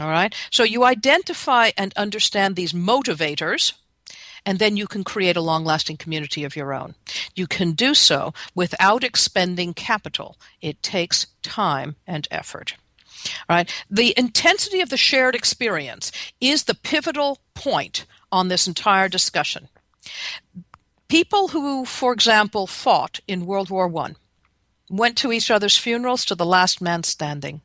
All 0.00 0.08
right? 0.08 0.34
So 0.50 0.62
you 0.62 0.84
identify 0.84 1.70
and 1.76 1.92
understand 1.96 2.54
these 2.54 2.72
motivators 2.72 3.72
and 4.48 4.58
then 4.58 4.78
you 4.78 4.86
can 4.86 5.04
create 5.04 5.36
a 5.36 5.42
long 5.42 5.62
lasting 5.62 5.98
community 5.98 6.42
of 6.42 6.56
your 6.56 6.72
own. 6.72 6.94
You 7.34 7.46
can 7.46 7.72
do 7.72 7.92
so 7.92 8.32
without 8.54 9.04
expending 9.04 9.74
capital. 9.74 10.38
It 10.62 10.82
takes 10.82 11.26
time 11.42 11.96
and 12.06 12.26
effort. 12.30 12.74
All 13.46 13.56
right. 13.56 13.70
The 13.90 14.14
intensity 14.16 14.80
of 14.80 14.88
the 14.88 14.96
shared 14.96 15.34
experience 15.34 16.10
is 16.40 16.64
the 16.64 16.74
pivotal 16.74 17.40
point 17.52 18.06
on 18.32 18.48
this 18.48 18.66
entire 18.66 19.10
discussion. 19.10 19.68
People 21.08 21.48
who, 21.48 21.84
for 21.84 22.14
example, 22.14 22.66
fought 22.66 23.20
in 23.28 23.44
World 23.44 23.68
War 23.68 23.94
I 23.98 24.14
went 24.88 25.18
to 25.18 25.30
each 25.30 25.50
other's 25.50 25.76
funerals 25.76 26.24
to 26.24 26.34
the 26.34 26.46
last 26.46 26.80
man 26.80 27.02
standing. 27.02 27.60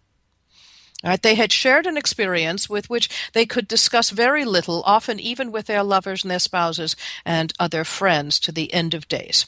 Right? 1.03 1.21
They 1.21 1.35
had 1.35 1.51
shared 1.51 1.85
an 1.85 1.97
experience 1.97 2.69
with 2.69 2.89
which 2.89 3.09
they 3.33 3.45
could 3.45 3.67
discuss 3.67 4.09
very 4.09 4.45
little, 4.45 4.83
often 4.85 5.19
even 5.19 5.51
with 5.51 5.65
their 5.65 5.83
lovers 5.83 6.23
and 6.23 6.31
their 6.31 6.39
spouses 6.39 6.95
and 7.25 7.51
other 7.59 7.83
friends 7.83 8.39
to 8.39 8.51
the 8.51 8.73
end 8.73 8.93
of 8.93 9.09
days. 9.09 9.45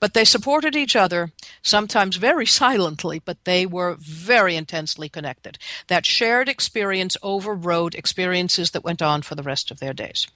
But 0.00 0.14
they 0.14 0.24
supported 0.24 0.76
each 0.76 0.96
other, 0.96 1.32
sometimes 1.62 2.16
very 2.16 2.46
silently, 2.64 3.20
but 3.24 3.44
they 3.44 3.64
were 3.64 3.96
very 3.98 4.56
intensely 4.56 5.08
connected. 5.08 5.58
That 5.86 6.04
shared 6.04 6.48
experience 6.48 7.16
overrode 7.22 7.94
experiences 7.94 8.72
that 8.72 8.84
went 8.84 9.00
on 9.02 9.22
for 9.22 9.34
the 9.34 9.42
rest 9.42 9.70
of 9.70 9.80
their 9.80 9.94
days. 9.94 10.26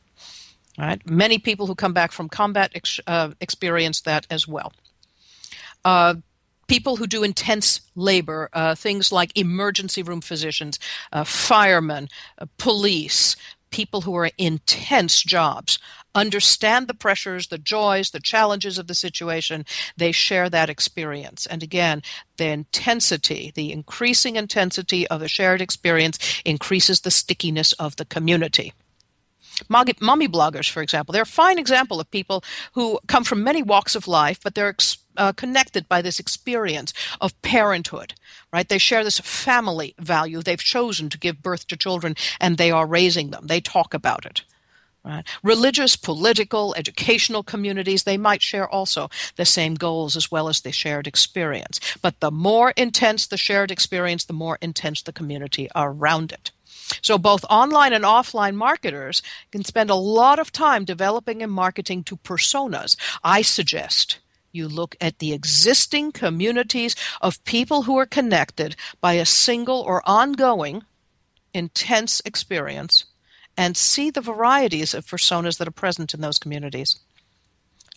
Right? 0.78 1.04
Many 1.06 1.38
people 1.38 1.66
who 1.66 1.74
come 1.74 1.92
back 1.92 2.12
from 2.12 2.30
combat 2.30 2.72
ex- 2.74 3.00
uh, 3.06 3.32
experience 3.40 4.00
that 4.02 4.26
as 4.30 4.48
well. 4.48 4.72
Uh, 5.84 6.14
people 6.66 6.96
who 6.96 7.06
do 7.06 7.22
intense 7.22 7.80
labor, 7.94 8.48
uh, 8.52 8.74
things 8.74 9.12
like 9.12 9.36
emergency 9.36 10.02
room 10.02 10.20
physicians, 10.20 10.78
uh, 11.12 11.24
firemen, 11.24 12.08
uh, 12.38 12.46
police, 12.58 13.36
people 13.70 14.02
who 14.02 14.14
are 14.14 14.30
intense 14.38 15.22
jobs 15.22 15.78
understand 16.14 16.88
the 16.88 16.94
pressures, 16.94 17.48
the 17.48 17.58
joys, 17.58 18.10
the 18.10 18.20
challenges 18.20 18.78
of 18.78 18.86
the 18.86 18.94
situation. 18.94 19.64
They 19.96 20.12
share 20.12 20.48
that 20.50 20.70
experience. 20.70 21.46
And 21.46 21.62
again, 21.62 22.02
the 22.36 22.46
intensity, 22.46 23.52
the 23.54 23.72
increasing 23.72 24.36
intensity 24.36 25.06
of 25.08 25.22
a 25.22 25.28
shared 25.28 25.60
experience 25.60 26.18
increases 26.44 27.00
the 27.00 27.10
stickiness 27.10 27.72
of 27.74 27.96
the 27.96 28.04
community. 28.04 28.72
Mommy 29.68 30.28
bloggers, 30.28 30.68
for 30.68 30.82
example, 30.82 31.12
they're 31.12 31.22
a 31.22 31.26
fine 31.26 31.58
example 31.58 32.00
of 32.00 32.10
people 32.10 32.42
who 32.72 32.98
come 33.06 33.22
from 33.22 33.44
many 33.44 33.62
walks 33.62 33.94
of 33.94 34.08
life, 34.08 34.40
but 34.42 34.54
they're 34.54 34.74
uh, 35.16 35.32
connected 35.32 35.88
by 35.88 36.02
this 36.02 36.18
experience 36.18 36.92
of 37.20 37.40
parenthood, 37.42 38.14
right? 38.52 38.68
They 38.68 38.78
share 38.78 39.04
this 39.04 39.20
family 39.20 39.94
value. 39.98 40.42
They've 40.42 40.58
chosen 40.58 41.08
to 41.10 41.18
give 41.18 41.42
birth 41.42 41.66
to 41.68 41.76
children 41.76 42.16
and 42.40 42.56
they 42.56 42.70
are 42.70 42.86
raising 42.86 43.30
them. 43.30 43.46
They 43.46 43.60
talk 43.60 43.94
about 43.94 44.26
it. 44.26 44.42
Right. 45.04 45.26
Religious, 45.42 45.96
political, 45.96 46.76
educational 46.76 47.42
communities, 47.42 48.04
they 48.04 48.16
might 48.16 48.40
share 48.40 48.68
also 48.68 49.10
the 49.34 49.44
same 49.44 49.74
goals 49.74 50.16
as 50.16 50.30
well 50.30 50.48
as 50.48 50.60
the 50.60 50.70
shared 50.70 51.08
experience. 51.08 51.80
But 52.00 52.20
the 52.20 52.30
more 52.30 52.70
intense 52.76 53.26
the 53.26 53.36
shared 53.36 53.72
experience, 53.72 54.24
the 54.24 54.32
more 54.32 54.58
intense 54.60 55.02
the 55.02 55.12
community 55.12 55.68
around 55.74 56.30
it. 56.30 56.52
So 57.00 57.18
both 57.18 57.44
online 57.50 57.92
and 57.92 58.04
offline 58.04 58.54
marketers 58.54 59.22
can 59.50 59.64
spend 59.64 59.90
a 59.90 59.94
lot 59.94 60.38
of 60.38 60.52
time 60.52 60.84
developing 60.84 61.42
and 61.42 61.50
marketing 61.50 62.04
to 62.04 62.16
personas. 62.16 62.96
I 63.24 63.42
suggest 63.42 64.18
you 64.52 64.68
look 64.68 64.96
at 65.00 65.18
the 65.18 65.32
existing 65.32 66.12
communities 66.12 66.94
of 67.20 67.42
people 67.44 67.82
who 67.82 67.96
are 67.96 68.06
connected 68.06 68.76
by 69.00 69.14
a 69.14 69.24
single 69.24 69.80
or 69.80 70.02
ongoing 70.08 70.84
intense 71.54 72.20
experience 72.24 73.04
and 73.56 73.76
see 73.76 74.10
the 74.10 74.20
varieties 74.20 74.94
of 74.94 75.06
personas 75.06 75.58
that 75.58 75.68
are 75.68 75.72
present 75.72 76.14
in 76.14 76.20
those 76.20 76.38
communities. 76.38 76.98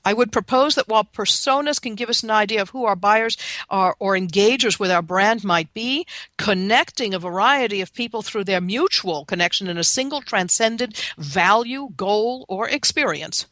I 0.07 0.13
would 0.13 0.31
propose 0.31 0.75
that 0.75 0.87
while 0.87 1.03
personas 1.03 1.81
can 1.81 1.95
give 1.95 2.09
us 2.09 2.21
an 2.21 2.29
idea 2.29 2.61
of 2.61 2.69
who 2.69 2.85
our 2.85 2.95
buyers 2.95 3.37
are 3.69 3.95
or 3.97 4.13
engagers 4.13 4.79
with 4.79 4.91
our 4.91 5.01
brand 5.01 5.43
might 5.43 5.73
be, 5.73 6.05
connecting 6.37 7.13
a 7.13 7.19
variety 7.19 7.81
of 7.81 7.93
people 7.93 8.21
through 8.21 8.43
their 8.43 8.61
mutual 8.61 9.25
connection 9.25 9.67
in 9.67 9.79
a 9.79 9.83
single 9.83 10.21
transcendent 10.21 11.01
value, 11.17 11.89
goal, 11.97 12.45
or 12.47 12.69
experience 12.69 13.47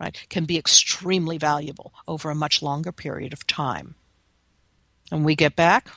right, 0.00 0.16
can 0.28 0.44
be 0.44 0.58
extremely 0.58 1.38
valuable 1.38 1.92
over 2.08 2.30
a 2.30 2.34
much 2.34 2.62
longer 2.62 2.90
period 2.90 3.32
of 3.32 3.46
time. 3.46 3.94
When 5.10 5.24
we 5.24 5.34
get 5.34 5.56
back, 5.56 5.88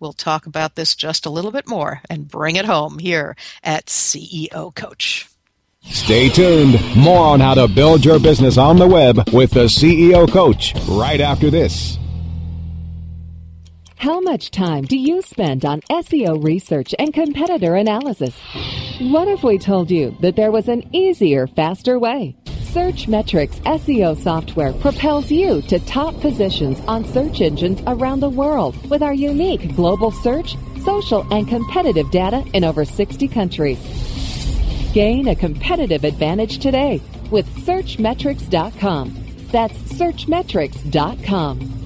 we'll 0.00 0.12
talk 0.12 0.46
about 0.46 0.74
this 0.74 0.94
just 0.94 1.26
a 1.26 1.30
little 1.30 1.52
bit 1.52 1.68
more 1.68 2.00
and 2.10 2.28
bring 2.28 2.56
it 2.56 2.64
home 2.64 2.98
here 2.98 3.36
at 3.62 3.86
CEO 3.86 4.74
Coach. 4.74 5.28
Stay 5.82 6.28
tuned. 6.28 6.80
More 6.96 7.26
on 7.26 7.40
how 7.40 7.54
to 7.54 7.68
build 7.68 8.04
your 8.04 8.18
business 8.18 8.58
on 8.58 8.78
the 8.78 8.88
web 8.88 9.30
with 9.32 9.52
the 9.52 9.66
CEO 9.66 10.30
Coach 10.30 10.74
right 10.88 11.20
after 11.20 11.50
this. 11.50 11.98
How 13.98 14.20
much 14.20 14.50
time 14.50 14.84
do 14.84 14.96
you 14.96 15.22
spend 15.22 15.64
on 15.64 15.80
SEO 15.82 16.42
research 16.42 16.94
and 16.98 17.14
competitor 17.14 17.74
analysis? 17.76 18.34
What 19.00 19.26
if 19.26 19.42
we 19.42 19.58
told 19.58 19.90
you 19.90 20.16
that 20.20 20.36
there 20.36 20.50
was 20.50 20.68
an 20.68 20.94
easier, 20.94 21.46
faster 21.46 21.98
way? 21.98 22.36
Searchmetrics 22.76 23.58
SEO 23.62 24.14
software 24.18 24.74
propels 24.74 25.30
you 25.30 25.62
to 25.62 25.78
top 25.86 26.20
positions 26.20 26.78
on 26.80 27.06
search 27.06 27.40
engines 27.40 27.80
around 27.86 28.20
the 28.20 28.28
world 28.28 28.76
with 28.90 29.02
our 29.02 29.14
unique 29.14 29.74
global 29.74 30.10
search, 30.10 30.56
social, 30.84 31.26
and 31.32 31.48
competitive 31.48 32.10
data 32.10 32.44
in 32.52 32.64
over 32.64 32.84
60 32.84 33.28
countries. 33.28 33.78
Gain 34.92 35.28
a 35.28 35.34
competitive 35.34 36.04
advantage 36.04 36.58
today 36.58 37.00
with 37.30 37.48
Searchmetrics.com. 37.64 39.24
That's 39.50 39.78
Searchmetrics.com. 39.78 41.85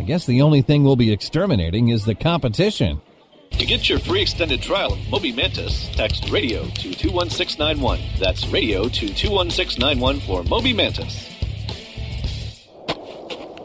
I 0.00 0.02
guess 0.02 0.24
the 0.24 0.40
only 0.40 0.62
thing 0.62 0.82
we'll 0.82 0.96
be 0.96 1.12
exterminating 1.12 1.88
is 1.88 2.06
the 2.06 2.14
competition. 2.14 3.02
To 3.50 3.66
get 3.66 3.86
your 3.86 3.98
free 3.98 4.22
extended 4.22 4.62
trial 4.62 4.94
of 4.94 5.08
Moby 5.10 5.30
Mantis, 5.30 5.90
text 5.94 6.30
radio 6.30 6.62
to 6.62 6.94
21691. 6.94 8.00
That's 8.18 8.48
radio 8.48 8.84
to 8.84 9.12
21691 9.12 10.20
for 10.20 10.42
Moby 10.44 10.72
Mantis. 10.72 11.28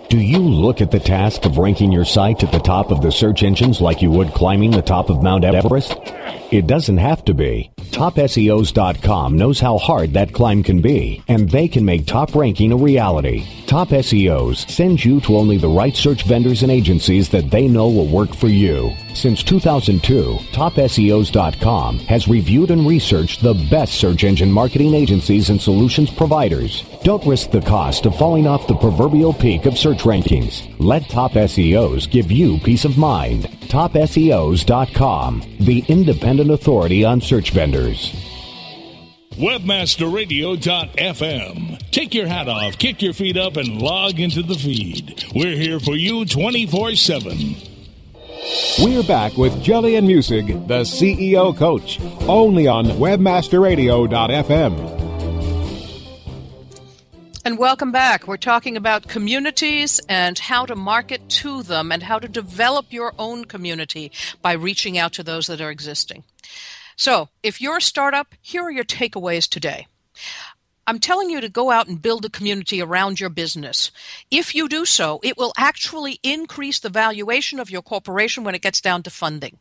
Do 0.10 0.19
you 0.19 0.39
look 0.39 0.82
at 0.82 0.91
the 0.91 1.00
task 1.00 1.45
of 1.45 1.58
ranking 1.58 1.93
your 1.93 2.04
site 2.04 2.43
at 2.43 2.52
the 2.52 2.60
top 2.60 2.91
of 2.91 3.02
the 3.02 3.13
search 3.13 3.41
engines 3.41 3.80
like 3.80 4.02
you 4.02 4.12
would 4.12 4.34
climbing 4.34 4.71
the 4.71 4.82
top 4.82 5.10
of 5.10 5.24
Mount 5.24 5.45
Everest? 5.45 5.95
It 6.52 6.67
doesn't 6.67 6.98
have 6.98 7.24
to 7.26 7.34
be. 7.34 7.71
TopSEOs.com 7.95 9.38
knows 9.38 9.62
how 9.62 9.77
hard 9.77 10.12
that 10.12 10.34
climb 10.34 10.62
can 10.63 10.81
be, 10.81 11.23
and 11.29 11.49
they 11.49 11.69
can 11.69 11.86
make 11.86 12.05
top 12.05 12.36
ranking 12.36 12.73
a 12.73 12.75
reality. 12.75 13.47
Top 13.67 13.88
SEOs 13.88 14.69
sends 14.69 15.05
you 15.05 15.21
to 15.21 15.38
only 15.38 15.55
the 15.55 15.69
right 15.69 15.95
search 15.95 16.23
vendors 16.23 16.62
and 16.62 16.73
agencies 16.73 17.29
that 17.29 17.49
they 17.49 17.69
know 17.69 17.88
will 17.88 18.08
work 18.08 18.36
for 18.36 18.49
you. 18.49 18.93
Since 19.13 19.43
2002, 19.43 20.38
TopSEOs.com 20.51 21.99
has 21.99 22.27
reviewed 22.27 22.71
and 22.71 22.86
researched 22.86 23.41
the 23.41 23.53
best 23.71 23.93
search 23.93 24.25
engine 24.25 24.51
marketing 24.51 24.93
agencies 24.93 25.49
and 25.49 25.62
solutions 25.62 26.10
providers. 26.10 26.84
Don't 27.05 27.25
risk 27.27 27.51
the 27.51 27.61
cost 27.61 28.07
of 28.07 28.17
falling 28.17 28.47
off 28.47 28.65
the 28.65 28.75
proverbial 28.75 29.31
peak 29.31 29.67
of 29.67 29.77
search 29.77 29.99
rankings. 29.99 30.67
Let 30.79 31.07
Top 31.07 31.33
SEOs 31.33 32.09
give 32.09 32.31
you 32.31 32.57
peace 32.57 32.83
of 32.83 32.97
mind. 32.97 33.43
TopSEOs.com, 33.67 35.43
the 35.59 35.85
independent 35.87 36.49
authority 36.49 37.05
on 37.05 37.21
search 37.21 37.51
vendors. 37.51 38.11
Webmasterradio.fm. 39.33 41.91
Take 41.91 42.15
your 42.15 42.25
hat 42.25 42.49
off, 42.49 42.79
kick 42.79 43.03
your 43.03 43.13
feet 43.13 43.37
up, 43.37 43.55
and 43.55 43.79
log 43.79 44.19
into 44.19 44.41
the 44.41 44.55
feed. 44.55 45.25
We're 45.35 45.55
here 45.55 45.79
for 45.79 45.95
you 45.95 46.25
24 46.25 46.95
7. 46.95 47.55
We're 48.79 49.03
back 49.03 49.37
with 49.37 49.61
Gillian 49.61 50.07
Muessig, 50.07 50.67
the 50.67 50.81
CEO 50.81 51.55
Coach, 51.55 51.99
only 52.27 52.67
on 52.67 52.85
WebmasterRadio.fm. 52.85 54.94
And 57.45 57.60
welcome 57.60 57.91
back. 57.91 58.25
We're 58.25 58.38
talking 58.38 58.75
about 58.75 59.08
communities 59.08 60.01
and 60.10 60.39
how 60.39 60.65
to 60.65 60.75
market 60.75 61.29
to 61.29 61.62
them 61.62 61.91
and 61.91 62.01
how 62.01 62.17
to 62.17 62.27
develop 62.27 62.91
your 62.91 63.13
own 63.19 63.45
community 63.45 64.12
by 64.41 64.53
reaching 64.53 64.97
out 64.97 65.13
to 65.13 65.21
those 65.21 65.45
that 65.45 65.62
are 65.62 65.69
existing. 65.69 66.23
So, 66.95 67.29
if 67.43 67.62
you're 67.62 67.77
a 67.77 67.81
startup, 67.81 68.34
here 68.41 68.63
are 68.63 68.71
your 68.71 68.84
takeaways 68.84 69.47
today. 69.47 69.86
I'm 70.88 70.97
telling 70.97 71.29
you 71.29 71.39
to 71.39 71.47
go 71.47 71.69
out 71.69 71.88
and 71.88 72.01
build 72.01 72.25
a 72.25 72.31
community 72.31 72.81
around 72.81 73.19
your 73.19 73.29
business. 73.29 73.91
If 74.31 74.55
you 74.55 74.67
do 74.67 74.84
so, 74.84 75.19
it 75.21 75.38
will 75.38 75.53
actually 75.55 76.19
increase 76.23 76.79
the 76.79 76.89
valuation 76.89 77.60
of 77.60 77.69
your 77.69 77.84
corporation 77.84 78.43
when 78.43 78.55
it 78.55 78.63
gets 78.63 78.81
down 78.81 79.03
to 79.03 79.12
funding. 79.12 79.60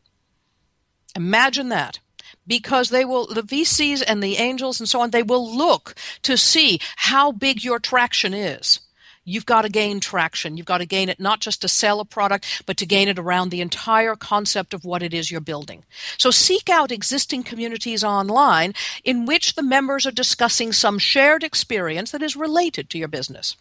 Imagine 1.15 1.69
that. 1.69 1.99
Because 2.47 2.89
they 2.89 3.05
will, 3.05 3.27
the 3.27 3.41
VCs 3.41 4.03
and 4.05 4.21
the 4.21 4.37
angels 4.37 4.79
and 4.79 4.87
so 4.87 5.01
on, 5.01 5.09
they 5.09 5.23
will 5.23 5.55
look 5.55 5.95
to 6.21 6.37
see 6.37 6.79
how 6.95 7.31
big 7.31 7.63
your 7.63 7.79
traction 7.79 8.33
is 8.33 8.79
you've 9.25 9.45
got 9.45 9.63
to 9.63 9.69
gain 9.69 9.99
traction. 9.99 10.55
You've 10.55 10.65
got 10.65 10.77
to 10.77 10.85
gain 10.85 11.09
it 11.09 11.19
not 11.19 11.41
just 11.41 11.61
to 11.61 11.67
sell 11.67 11.99
a 11.99 12.05
product, 12.05 12.63
but 12.65 12.77
to 12.77 12.85
gain 12.85 13.07
it 13.07 13.19
around 13.19 13.49
the 13.49 13.61
entire 13.61 14.15
concept 14.15 14.73
of 14.73 14.85
what 14.85 15.03
it 15.03 15.13
is 15.13 15.29
you're 15.29 15.41
building. 15.41 15.83
So 16.17 16.31
seek 16.31 16.69
out 16.69 16.91
existing 16.91 17.43
communities 17.43 18.03
online 18.03 18.73
in 19.03 19.25
which 19.25 19.55
the 19.55 19.63
members 19.63 20.05
are 20.05 20.11
discussing 20.11 20.71
some 20.71 20.99
shared 20.99 21.43
experience 21.43 22.11
that 22.11 22.23
is 22.23 22.35
related 22.35 22.89
to 22.91 22.97
your 22.97 23.07
business. 23.07 23.57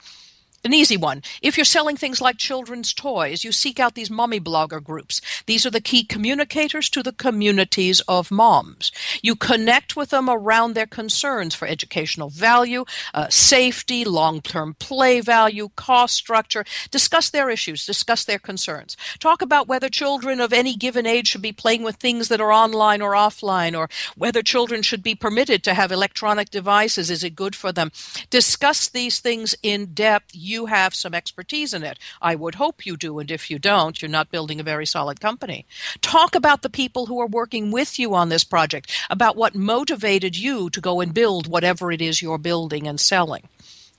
An 0.64 0.72
easy 0.72 0.96
one. 0.96 1.20
If 1.42 1.58
you're 1.58 1.64
selling 1.66 1.94
things 1.94 2.22
like 2.22 2.38
children's 2.38 2.94
toys, 2.94 3.44
you 3.44 3.52
seek 3.52 3.78
out 3.78 3.94
these 3.94 4.10
mommy 4.10 4.40
blogger 4.40 4.82
groups. 4.82 5.20
These 5.44 5.66
are 5.66 5.70
the 5.70 5.82
key 5.82 6.04
communicators 6.04 6.88
to 6.88 7.02
the 7.02 7.12
communities 7.12 8.00
of 8.08 8.30
moms. 8.30 8.90
You 9.20 9.36
connect 9.36 9.94
with 9.94 10.08
them 10.08 10.30
around 10.30 10.72
their 10.72 10.86
concerns 10.86 11.54
for 11.54 11.68
educational 11.68 12.30
value, 12.30 12.86
uh, 13.12 13.28
safety, 13.28 14.06
long 14.06 14.40
term 14.40 14.74
play 14.78 15.20
value, 15.20 15.68
cost 15.76 16.14
structure. 16.14 16.64
Discuss 16.90 17.28
their 17.28 17.50
issues, 17.50 17.84
discuss 17.84 18.24
their 18.24 18.38
concerns. 18.38 18.96
Talk 19.18 19.42
about 19.42 19.68
whether 19.68 19.90
children 19.90 20.40
of 20.40 20.54
any 20.54 20.76
given 20.76 21.04
age 21.04 21.28
should 21.28 21.42
be 21.42 21.52
playing 21.52 21.82
with 21.82 21.96
things 21.96 22.28
that 22.28 22.40
are 22.40 22.52
online 22.52 23.02
or 23.02 23.12
offline, 23.12 23.76
or 23.76 23.90
whether 24.16 24.40
children 24.40 24.80
should 24.80 25.02
be 25.02 25.14
permitted 25.14 25.62
to 25.64 25.74
have 25.74 25.92
electronic 25.92 26.48
devices. 26.48 27.10
Is 27.10 27.22
it 27.22 27.36
good 27.36 27.54
for 27.54 27.70
them? 27.70 27.92
Discuss 28.30 28.88
these 28.88 29.20
things 29.20 29.54
in 29.62 29.92
depth 29.92 30.34
have 30.66 30.94
some 30.94 31.14
expertise 31.14 31.74
in 31.74 31.82
it. 31.82 31.98
I 32.22 32.34
would 32.34 32.54
hope 32.54 32.86
you 32.86 32.96
do, 32.96 33.18
and 33.18 33.30
if 33.30 33.50
you 33.50 33.58
don't, 33.58 34.00
you're 34.00 34.08
not 34.08 34.30
building 34.30 34.60
a 34.60 34.70
very 34.72 34.86
solid 34.86 35.20
company. 35.20 35.66
Talk 36.00 36.34
about 36.34 36.62
the 36.62 36.70
people 36.70 37.06
who 37.06 37.20
are 37.20 37.26
working 37.26 37.70
with 37.70 37.98
you 37.98 38.14
on 38.14 38.28
this 38.28 38.44
project, 38.44 38.90
about 39.10 39.36
what 39.36 39.54
motivated 39.54 40.36
you 40.36 40.70
to 40.70 40.80
go 40.80 41.00
and 41.00 41.12
build 41.12 41.48
whatever 41.48 41.92
it 41.92 42.00
is 42.00 42.22
you're 42.22 42.38
building 42.38 42.86
and 42.86 43.00
selling. 43.00 43.48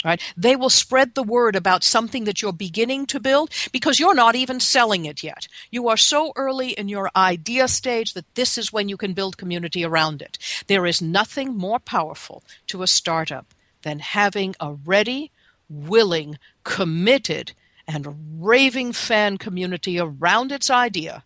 Right? 0.03 0.21
They 0.37 0.55
will 0.55 0.69
spread 0.69 1.15
the 1.15 1.23
word 1.23 1.55
about 1.55 1.83
something 1.83 2.25
that 2.25 2.39
you're 2.39 2.53
beginning 2.53 3.07
to 3.07 3.19
build 3.19 3.49
because 3.71 3.99
you're 3.99 4.13
not 4.13 4.35
even 4.35 4.59
selling 4.59 5.05
it 5.05 5.23
yet. 5.23 5.47
You 5.71 5.87
are 5.87 5.97
so 5.97 6.31
early 6.35 6.69
in 6.69 6.89
your 6.89 7.09
idea 7.15 7.67
stage 7.67 8.13
that 8.13 8.35
this 8.35 8.55
is 8.55 8.71
when 8.71 8.87
you 8.87 8.97
can 8.97 9.13
build 9.13 9.37
community 9.37 9.83
around 9.83 10.21
it. 10.21 10.37
There 10.67 10.85
is 10.85 11.01
nothing 11.01 11.57
more 11.57 11.79
powerful 11.79 12.43
to 12.67 12.83
a 12.83 12.87
startup 12.87 13.47
than 13.81 13.97
having 13.97 14.55
a 14.59 14.73
ready, 14.73 15.31
willing, 15.69 16.37
committed, 16.63 17.53
and 17.87 18.39
raving 18.39 18.93
fan 18.93 19.37
community 19.37 19.99
around 19.99 20.51
its 20.51 20.69
idea 20.69 21.23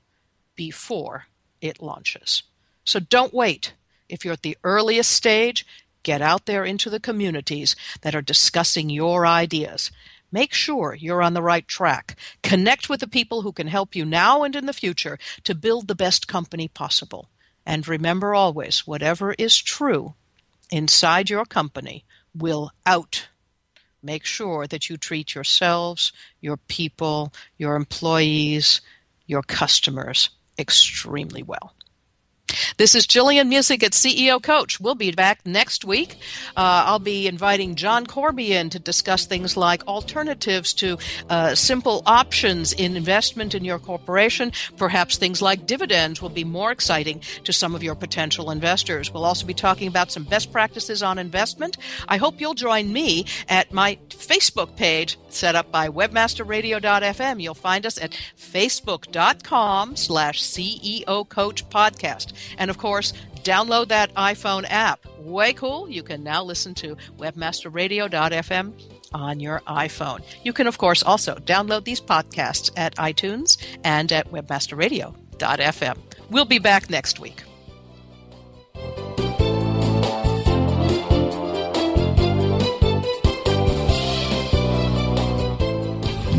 before 0.56 1.26
it 1.62 1.82
launches. 1.82 2.44
So 2.84 3.00
don't 3.00 3.34
wait. 3.34 3.74
If 4.08 4.26
you're 4.26 4.34
at 4.34 4.42
the 4.42 4.58
earliest 4.64 5.12
stage, 5.12 5.66
get 6.04 6.22
out 6.22 6.46
there 6.46 6.66
into 6.66 6.90
the 6.90 7.00
communities 7.00 7.76
that 8.02 8.16
are 8.16 8.22
discussing 8.22 8.90
your 8.90 9.26
ideas. 9.26 9.92
Make 10.32 10.54
sure 10.54 10.94
you're 10.94 11.24
on 11.24 11.34
the 11.34 11.42
right 11.42 11.68
track. 11.68 12.16
Connect 12.44 12.90
with 12.90 13.00
the 13.00 13.08
people 13.08 13.42
who 13.42 13.52
can 13.52 13.68
help 13.68 13.96
you 13.96 14.06
now 14.06 14.44
and 14.44 14.56
in 14.56 14.66
the 14.66 14.74
future 14.74 15.18
to 15.44 15.56
build 15.56 15.88
the 15.88 15.96
best 15.96 16.28
company 16.28 16.68
possible. 16.68 17.30
And 17.66 17.88
remember 17.88 18.34
always 18.34 18.86
whatever 18.86 19.34
is 19.38 19.58
true 19.58 20.16
inside 20.72 21.30
your 21.30 21.46
company 21.46 22.06
will 22.36 22.72
out 22.86 23.28
make 24.02 24.26
sure 24.26 24.68
that 24.68 24.90
you 24.90 24.98
treat 24.98 25.36
yourselves, 25.36 26.12
your 26.42 26.58
people, 26.58 27.34
your 27.58 27.76
employees, 27.76 28.82
your 29.28 29.44
customers 29.44 30.30
extremely 30.58 31.44
well. 31.44 31.74
This 32.78 32.96
is 32.96 33.06
Gillian 33.06 33.50
Muessig 33.50 33.84
at 33.84 33.92
CEO 33.92 34.42
Coach. 34.42 34.80
We'll 34.80 34.96
be 34.96 35.12
back 35.12 35.46
next 35.46 35.86
week. 35.86 36.16
Uh, 36.56 36.84
I'll 36.86 37.00
be 37.00 37.28
inviting 37.28 37.76
John 37.76 38.06
Corby 38.06 38.54
in 38.54 38.70
to 38.72 38.80
discuss 38.80 39.26
things 39.26 39.58
like 39.58 39.86
alternatives 39.88 40.74
to 40.76 40.98
uh, 41.30 41.56
simple 41.56 42.04
options 42.06 42.74
in 42.74 42.96
investment 42.96 43.56
in 43.56 43.64
your 43.64 43.80
corporation. 43.80 44.52
Perhaps 44.78 45.18
things 45.18 45.42
like 45.42 45.66
dividends 45.66 46.22
will 46.22 46.30
be 46.30 46.44
more 46.44 46.72
exciting 46.72 47.22
to 47.44 47.54
some 47.54 47.76
of 47.76 47.84
your 47.84 47.96
potential 47.96 48.52
investors. 48.52 49.14
We'll 49.14 49.26
also 49.26 49.46
be 49.46 49.54
talking 49.54 49.88
about 49.88 50.12
some 50.12 50.24
best 50.24 50.52
practices 50.52 51.04
on 51.04 51.20
investment. 51.20 51.78
I 52.08 52.18
hope 52.18 52.40
you'll 52.40 52.54
join 52.54 52.92
me 52.92 53.26
at 53.48 53.72
my 53.72 53.98
Facebook 54.10 54.76
page 54.76 55.18
set 55.34 55.56
up 55.56 55.72
by 55.72 55.90
webmasterradio.fm. 55.90 57.42
You'll 57.42 57.54
find 57.54 57.86
us 57.86 57.98
at 57.98 58.12
facebook.com 58.38 59.96
slash 59.96 60.42
CEO 60.42 61.28
Coach 61.30 61.68
Podcast. 61.70 62.34
And 62.58 62.70
of 62.70 62.78
course, 62.78 63.14
download 63.44 63.88
that 63.90 64.14
iPhone 64.16 64.66
app. 64.70 65.06
Way 65.20 65.54
cool. 65.54 65.90
You 65.90 66.04
can 66.04 66.24
now 66.24 66.44
listen 66.44 66.74
to 66.76 66.96
webmasterradio.fm 67.18 68.74
on 69.14 69.40
your 69.40 69.62
iPhone. 69.62 70.22
You 70.44 70.54
can, 70.54 70.68
of 70.68 70.78
course, 70.78 71.04
also 71.04 71.36
download 71.36 71.84
these 71.84 72.02
podcasts 72.02 72.72
at 72.78 72.96
iTunes 72.98 73.58
and 73.84 74.12
at 74.12 74.32
webmasterradio.fm. 74.32 75.98
We'll 76.30 76.46
be 76.46 76.60
back 76.60 76.90
next 76.90 77.20
week. 77.20 77.44